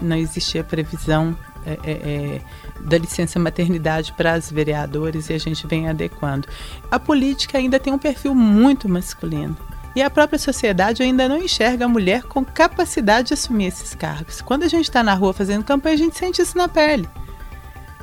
Não 0.00 0.16
existia 0.16 0.64
previsão 0.64 1.36
é, 1.66 1.78
é, 1.82 1.92
é, 1.92 2.40
da 2.80 2.98
licença 2.98 3.38
maternidade 3.38 4.12
para 4.12 4.32
as 4.32 4.50
vereadoras 4.50 5.30
e 5.30 5.32
a 5.32 5.38
gente 5.38 5.66
vem 5.66 5.88
adequando. 5.88 6.48
A 6.90 6.98
política 6.98 7.58
ainda 7.58 7.80
tem 7.80 7.92
um 7.92 7.98
perfil 7.98 8.34
muito 8.34 8.88
masculino. 8.88 9.56
E 9.96 10.02
a 10.02 10.10
própria 10.10 10.38
sociedade 10.38 11.02
ainda 11.02 11.28
não 11.28 11.38
enxerga 11.38 11.84
a 11.84 11.88
mulher 11.88 12.24
com 12.24 12.44
capacidade 12.44 13.28
de 13.28 13.34
assumir 13.34 13.66
esses 13.66 13.94
cargos. 13.94 14.42
Quando 14.42 14.64
a 14.64 14.68
gente 14.68 14.86
está 14.86 15.04
na 15.04 15.14
rua 15.14 15.32
fazendo 15.32 15.64
campanha, 15.64 15.94
a 15.94 15.98
gente 15.98 16.18
sente 16.18 16.42
isso 16.42 16.58
na 16.58 16.68
pele 16.68 17.08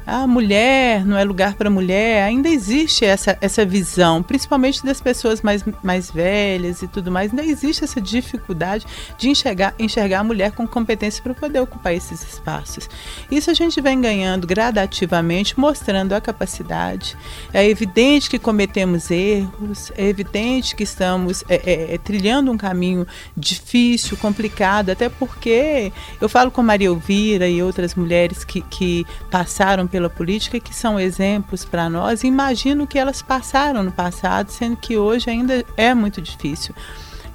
a 0.05 0.25
mulher 0.25 1.05
não 1.05 1.17
é 1.17 1.23
lugar 1.23 1.53
para 1.55 1.69
mulher, 1.69 2.23
ainda 2.23 2.49
existe 2.49 3.05
essa, 3.05 3.37
essa 3.39 3.65
visão, 3.65 4.23
principalmente 4.23 4.83
das 4.83 4.99
pessoas 4.99 5.41
mais, 5.41 5.63
mais 5.83 6.09
velhas 6.09 6.81
e 6.81 6.87
tudo 6.87 7.11
mais, 7.11 7.31
ainda 7.31 7.43
existe 7.43 7.83
essa 7.83 8.01
dificuldade 8.01 8.85
de 9.17 9.29
enxergar, 9.29 9.73
enxergar 9.77 10.19
a 10.19 10.23
mulher 10.23 10.51
com 10.51 10.67
competência 10.67 11.21
para 11.21 11.33
poder 11.33 11.59
ocupar 11.59 11.93
esses 11.93 12.21
espaços. 12.23 12.89
Isso 13.29 13.51
a 13.51 13.53
gente 13.53 13.79
vem 13.79 14.01
ganhando 14.01 14.47
gradativamente, 14.47 15.59
mostrando 15.59 16.13
a 16.13 16.21
capacidade. 16.21 17.15
É 17.53 17.67
evidente 17.67 18.29
que 18.29 18.39
cometemos 18.39 19.11
erros, 19.11 19.91
é 19.95 20.07
evidente 20.07 20.75
que 20.75 20.83
estamos 20.83 21.43
é, 21.47 21.61
é, 21.63 21.95
é 21.95 21.97
trilhando 21.97 22.51
um 22.51 22.57
caminho 22.57 23.05
difícil, 23.37 24.17
complicado, 24.17 24.89
até 24.89 25.09
porque 25.09 25.91
eu 26.19 26.27
falo 26.27 26.49
com 26.49 26.63
Maria 26.63 26.87
Elvira 26.87 27.47
e 27.47 27.61
outras 27.61 27.95
mulheres 27.95 28.43
que, 28.43 28.61
que 28.61 29.05
passaram 29.29 29.87
pela 29.91 30.09
política 30.09 30.59
que 30.59 30.73
são 30.73 30.99
exemplos 30.99 31.65
para 31.65 31.89
nós. 31.89 32.23
Imagino 32.23 32.87
que 32.87 32.97
elas 32.97 33.21
passaram 33.21 33.83
no 33.83 33.91
passado, 33.91 34.49
sendo 34.49 34.77
que 34.77 34.97
hoje 34.97 35.29
ainda 35.29 35.65
é 35.75 35.93
muito 35.93 36.21
difícil. 36.21 36.73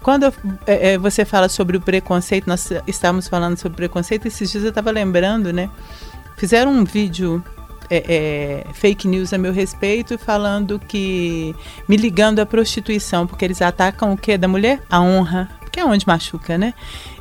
Quando 0.03 0.33
é, 0.67 0.93
é, 0.93 0.99
você 0.99 1.25
fala 1.25 1.49
sobre 1.49 1.77
o 1.77 1.81
preconceito, 1.81 2.47
nós 2.47 2.71
estávamos 2.87 3.29
falando 3.29 3.57
sobre 3.59 3.77
preconceito, 3.77 4.27
esses 4.27 4.51
dias 4.51 4.65
eu 4.65 4.71
estava 4.71 4.91
lembrando, 4.91 5.53
né? 5.53 5.69
Fizeram 6.37 6.73
um 6.73 6.85
vídeo 6.85 7.43
é, 7.91 8.65
é, 8.69 8.73
fake 8.73 9.09
news 9.09 9.33
a 9.33 9.39
meu 9.39 9.53
respeito, 9.53 10.19
falando 10.19 10.79
que. 10.79 11.55
me 11.89 11.97
ligando 11.97 12.39
à 12.41 12.47
prostituição, 12.47 13.27
porque 13.27 13.45
eles 13.45 13.61
atacam 13.61 14.13
o 14.13 14.17
que 14.17 14.39
da 14.39 14.49
mulher? 14.49 14.81
A 14.89 15.01
honra, 15.01 15.51
que 15.73 15.81
é 15.81 15.85
onde 15.85 16.07
machuca, 16.07 16.57
né? 16.57 16.73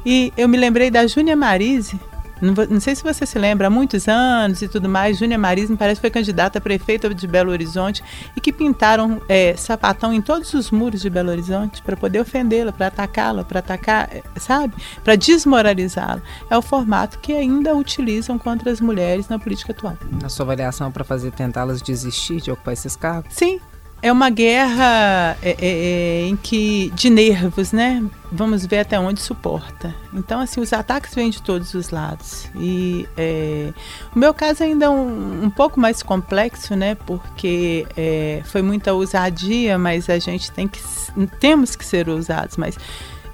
E 0.06 0.32
eu 0.38 0.48
me 0.48 0.58
lembrei 0.58 0.92
da 0.92 1.06
Júnia 1.08 1.36
Marise, 1.36 2.00
não, 2.42 2.54
não, 2.70 2.80
sei 2.80 2.96
se 2.96 3.04
você 3.04 3.26
se 3.26 3.40
lembra, 3.40 3.68
há 3.68 3.70
muitos 3.70 4.08
anos 4.08 4.62
e 4.62 4.68
tudo 4.68 4.90
mais, 4.90 5.18
Júnia 5.18 5.38
Maris 5.38 5.70
me 5.70 5.78
parece 5.78 6.00
que 6.00 6.02
foi 6.02 6.10
candidata 6.10 6.58
a 6.58 6.62
prefeita 6.62 7.14
de 7.14 7.28
Belo 7.28 7.52
Horizonte 7.52 8.04
e 8.36 8.42
que 8.42 8.52
pintaram 8.52 9.22
é, 9.30 9.56
sapatão 9.56 10.14
em 10.14 10.22
todos 10.22 10.54
os 10.54 10.72
muros 10.72 11.02
de 11.02 11.10
Belo 11.10 11.30
Horizonte 11.30 11.82
para 11.82 11.96
poder 11.96 12.20
ofendê-la, 12.20 12.72
para 12.72 12.88
atacá-la, 12.88 13.44
para 13.44 13.60
atacar, 13.60 14.10
é, 14.12 14.24
sabe? 14.38 14.74
Para 15.04 15.16
desmoralizá-la. 15.16 16.22
É 16.50 16.58
o 16.58 16.62
formato 16.62 17.20
que 17.20 17.34
ainda 17.34 17.76
utilizam 17.76 18.38
contra 18.38 18.72
as 18.72 18.82
mulheres 18.82 19.30
na 19.30 19.40
política 19.40 19.72
atual. 19.72 19.98
Na 20.22 20.30
sua 20.30 20.46
avaliação, 20.46 20.92
para 20.92 21.04
fazer 21.04 21.32
tentá-las 21.32 21.82
desistir 21.82 22.42
de 22.42 22.52
ocupar 22.52 22.74
esses 22.74 22.96
cargos? 22.96 23.34
Sim, 23.34 23.60
é 24.06 24.12
uma 24.12 24.30
guerra 24.30 25.36
é, 25.42 25.50
é, 25.50 25.58
é, 25.62 26.28
em 26.28 26.36
que 26.36 26.92
de 26.94 27.10
nervos, 27.10 27.72
né? 27.72 28.06
Vamos 28.32 28.64
ver 28.64 28.82
até 28.82 29.00
onde 29.00 29.20
suporta. 29.20 29.96
Então, 30.14 30.40
assim, 30.40 30.62
os 30.62 30.72
ataques 30.72 31.16
vêm 31.16 31.32
de 31.32 31.42
todos 31.42 31.74
os 31.74 31.90
lados. 31.90 32.48
E 32.56 33.10
é, 33.18 33.74
o 34.16 34.20
meu 34.20 34.32
caso 34.32 34.64
ainda 34.64 34.86
é 34.86 34.90
um, 34.90 35.46
um 35.46 35.50
pouco 35.50 35.80
mais 35.80 36.04
complexo, 36.04 36.76
né? 36.76 36.94
Porque 36.94 37.88
é, 37.98 38.44
foi 38.46 38.62
muita 38.62 38.94
ousadia, 38.94 39.76
mas 39.80 40.08
a 40.08 40.20
gente 40.20 40.52
tem 40.52 40.68
que 40.68 40.80
temos 41.40 41.76
que 41.76 41.84
ser 41.84 42.08
ousados. 42.08 42.58
Mas 42.58 42.78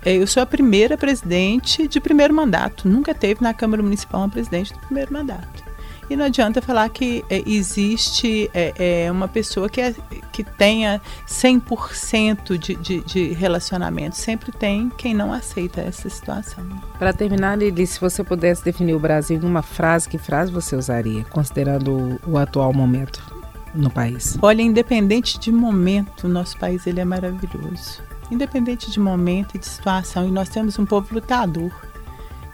é, 0.06 0.16
eu 0.16 0.26
sou 0.26 0.42
a 0.42 0.46
primeira 0.46 0.98
presidente 0.98 1.86
de 1.86 2.00
primeiro 2.00 2.34
mandato. 2.34 2.88
Nunca 2.88 3.14
teve 3.14 3.44
na 3.44 3.54
Câmara 3.54 3.84
Municipal 3.84 4.22
uma 4.22 4.30
presidente 4.30 4.72
do 4.72 4.80
primeiro 4.80 5.12
mandato. 5.12 5.71
E 6.12 6.16
não 6.18 6.26
adianta 6.26 6.62
falar 6.62 6.90
que 6.90 7.24
é, 7.30 7.42
existe 7.46 8.52
é, 8.54 9.06
é, 9.06 9.10
uma 9.10 9.30
pessoa 9.30 9.70
que, 9.70 9.80
é, 9.80 9.96
que 10.30 10.44
tenha 10.44 11.02
100% 11.26 12.58
de, 12.58 12.76
de, 12.76 13.00
de 13.00 13.28
relacionamento. 13.32 14.18
Sempre 14.18 14.52
tem 14.52 14.90
quem 14.98 15.14
não 15.14 15.32
aceita 15.32 15.80
essa 15.80 16.10
situação. 16.10 16.66
Para 17.00 17.14
terminar, 17.14 17.58
Lili, 17.58 17.88
se 17.88 17.98
você 17.98 18.26
pudesse 18.26 18.62
definir 18.62 18.94
o 18.94 19.00
Brasil 19.00 19.40
em 19.42 19.46
uma 19.46 19.62
frase, 19.62 20.10
que 20.10 20.18
frase 20.18 20.52
você 20.52 20.76
usaria, 20.76 21.24
considerando 21.24 22.20
o, 22.28 22.32
o 22.32 22.38
atual 22.38 22.74
momento 22.74 23.24
no 23.74 23.90
país? 23.90 24.38
Olha, 24.42 24.62
independente 24.62 25.40
de 25.40 25.50
momento, 25.50 26.26
o 26.26 26.30
nosso 26.30 26.58
país 26.58 26.86
ele 26.86 27.00
é 27.00 27.06
maravilhoso. 27.06 28.02
Independente 28.30 28.92
de 28.92 29.00
momento 29.00 29.56
e 29.56 29.60
de 29.60 29.66
situação, 29.66 30.28
e 30.28 30.32
nós 30.32 30.50
temos 30.50 30.78
um 30.78 30.86
povo 30.86 31.16
lutador 31.16 31.72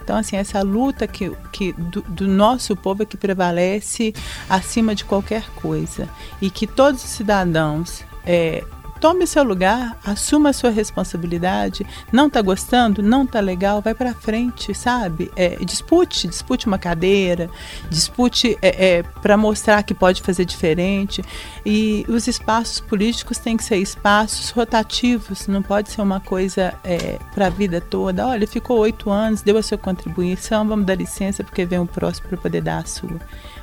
então, 0.07 0.15
assim, 0.15 0.37
essa 0.37 0.61
luta 0.61 1.05
que, 1.05 1.29
que 1.51 1.73
do, 1.73 2.01
do, 2.03 2.29
nosso 2.29 2.77
povo 2.77 3.03
é 3.03 3.05
que 3.05 3.17
prevalece 3.17 4.13
acima 4.49 4.95
de 4.95 5.03
qualquer 5.03 5.49
coisa. 5.55 6.07
E 6.41 6.49
que 6.49 6.65
todos 6.65 7.03
os 7.03 7.09
cidadãos 7.09 8.05
é, 8.25 8.63
tome 8.99 9.27
seu 9.27 9.43
lugar, 9.43 9.97
assuma 10.05 10.49
a 10.49 10.53
sua 10.53 10.69
responsabilidade. 10.69 11.85
Não 12.11 12.29
tá 12.29 12.41
gostando? 12.41 13.01
Não 13.01 13.25
tá 13.25 13.39
legal? 13.39 13.81
Vai 13.81 13.93
para 13.93 14.13
frente, 14.13 14.73
sabe? 14.73 15.31
É, 15.35 15.57
dispute, 15.63 16.27
dispute 16.27 16.67
uma 16.67 16.77
cadeira, 16.77 17.49
dispute 17.89 18.57
é, 18.61 18.97
é, 18.97 19.03
para 19.03 19.37
mostrar 19.37 19.83
que 19.83 19.93
pode 19.93 20.21
fazer 20.21 20.45
diferente. 20.45 21.23
E 21.65 22.05
os 22.07 22.27
espaços 22.27 22.79
políticos 22.79 23.37
têm 23.37 23.57
que 23.57 23.63
ser 23.63 23.77
espaços 23.77 24.49
rotativos, 24.49 25.47
não 25.47 25.61
pode 25.61 25.91
ser 25.91 26.01
uma 26.01 26.19
coisa 26.19 26.73
é, 26.83 27.19
para 27.33 27.47
a 27.47 27.49
vida 27.49 27.79
toda. 27.79 28.27
Olha, 28.27 28.47
ficou 28.47 28.79
oito 28.79 29.09
anos, 29.09 29.41
deu 29.41 29.57
a 29.57 29.63
sua 29.63 29.77
contribuição, 29.77 30.67
vamos 30.67 30.85
dar 30.85 30.95
licença 30.95 31.43
porque 31.43 31.65
vem 31.65 31.79
o 31.79 31.85
próximo 31.85 32.27
para 32.29 32.37
poder 32.37 32.61
dar 32.61 32.79
a 32.79 32.85
sua. 32.85 33.19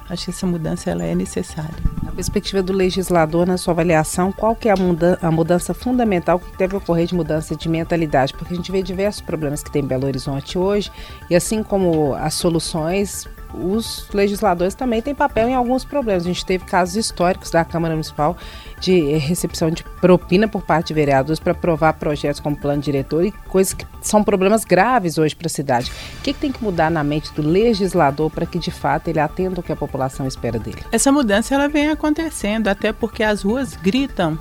Acho 0.08 0.26
que 0.26 0.30
essa 0.30 0.46
mudança 0.46 0.90
ela 0.90 1.02
é 1.02 1.14
necessária. 1.14 1.74
Na 2.02 2.12
perspectiva 2.12 2.62
do 2.62 2.72
legislador, 2.72 3.46
na 3.46 3.56
sua 3.56 3.72
avaliação, 3.72 4.30
qual 4.30 4.54
que 4.54 4.68
é 4.68 4.72
a, 4.72 4.76
muda 4.76 5.18
a 5.22 5.30
mudança 5.30 5.72
fundamental 5.72 6.38
que 6.38 6.56
deve 6.58 6.76
ocorrer 6.76 7.06
de 7.06 7.14
mudança 7.14 7.56
de 7.56 7.68
mentalidade? 7.68 8.34
Porque 8.34 8.52
a 8.52 8.56
gente 8.56 8.70
vê 8.70 8.82
diversos 8.82 9.22
problemas 9.22 9.62
que 9.62 9.70
tem 9.70 9.82
em 9.82 9.86
Belo 9.86 10.06
Horizonte 10.06 10.58
hoje, 10.58 10.92
e 11.30 11.34
assim 11.34 11.62
como 11.62 12.14
as 12.14 12.34
soluções 12.34 13.26
os 13.60 14.08
legisladores 14.12 14.74
também 14.74 15.00
têm 15.00 15.14
papel 15.14 15.48
em 15.48 15.54
alguns 15.54 15.84
problemas. 15.84 16.24
A 16.24 16.26
gente 16.26 16.44
teve 16.44 16.64
casos 16.64 16.96
históricos 16.96 17.50
da 17.50 17.64
Câmara 17.64 17.94
Municipal 17.94 18.36
de 18.80 19.16
recepção 19.16 19.70
de 19.70 19.82
propina 20.00 20.46
por 20.46 20.62
parte 20.62 20.88
de 20.88 20.94
vereadores 20.94 21.38
para 21.38 21.52
aprovar 21.52 21.94
projetos 21.94 22.40
como 22.40 22.56
plano 22.56 22.82
diretor 22.82 23.24
e 23.24 23.32
coisas 23.48 23.72
que 23.72 23.86
são 24.00 24.22
problemas 24.22 24.64
graves 24.64 25.16
hoje 25.16 25.34
para 25.34 25.46
a 25.46 25.50
cidade. 25.50 25.90
O 26.18 26.22
que, 26.22 26.32
que, 26.32 26.40
tem 26.40 26.52
que 26.52 26.62
mudar 26.62 26.90
na 26.90 27.02
mente 27.02 27.32
do 27.32 27.42
legislador 27.42 28.30
para 28.30 28.44
que 28.44 28.58
de 28.58 28.70
fato 28.70 29.08
ele 29.08 29.20
atenda 29.20 29.60
o 29.60 29.62
que 29.62 29.72
a 29.72 29.76
população 29.76 30.26
espera 30.26 30.58
dele? 30.58 30.82
Essa 30.92 31.10
mudança 31.10 31.54
ela 31.54 31.68
vem 31.68 31.88
acontecendo, 31.88 32.68
até 32.68 32.92
porque 32.92 33.22
as 33.22 33.42
ruas 33.42 33.74
gritam 33.76 34.38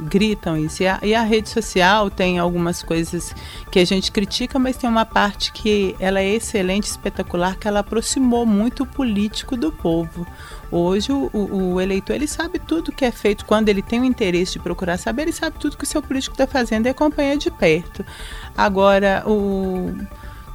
gritam 0.00 0.56
isso. 0.56 0.82
E 0.82 0.86
a, 0.86 0.98
e 1.02 1.14
a, 1.14 1.22
rede 1.22 1.48
social 1.48 2.10
tem 2.10 2.38
algumas 2.38 2.82
coisas 2.82 3.34
que 3.70 3.78
a 3.78 3.84
gente 3.84 4.12
critica, 4.12 4.58
mas 4.58 4.76
tem 4.76 4.88
uma 4.88 5.04
parte 5.04 5.52
que 5.52 5.96
ela 5.98 6.20
é 6.20 6.34
excelente, 6.34 6.84
espetacular, 6.84 7.56
que 7.56 7.66
ela 7.66 7.80
aproximou 7.80 8.44
muito 8.46 8.82
o 8.82 8.86
político 8.86 9.56
do 9.56 9.72
povo. 9.72 10.26
Hoje 10.70 11.12
o, 11.12 11.30
o, 11.32 11.80
eleitor 11.80 12.14
ele 12.14 12.26
sabe 12.26 12.58
tudo 12.58 12.92
que 12.92 13.04
é 13.04 13.12
feito 13.12 13.44
quando 13.44 13.68
ele 13.68 13.82
tem 13.82 14.00
o 14.00 14.04
interesse 14.04 14.54
de 14.54 14.58
procurar 14.58 14.96
saber, 14.96 15.22
ele 15.22 15.32
sabe 15.32 15.58
tudo 15.58 15.76
que 15.76 15.84
o 15.84 15.86
seu 15.86 16.02
político 16.02 16.34
está 16.34 16.46
fazendo 16.46 16.86
e 16.86 16.88
acompanha 16.88 17.36
de 17.36 17.50
perto. 17.50 18.04
Agora 18.56 19.22
o 19.26 19.94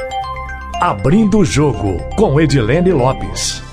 Abrindo 0.81 1.39
o 1.39 1.45
jogo 1.45 1.97
com 2.15 2.39
Edilene 2.39 2.91
Lopes. 2.91 3.72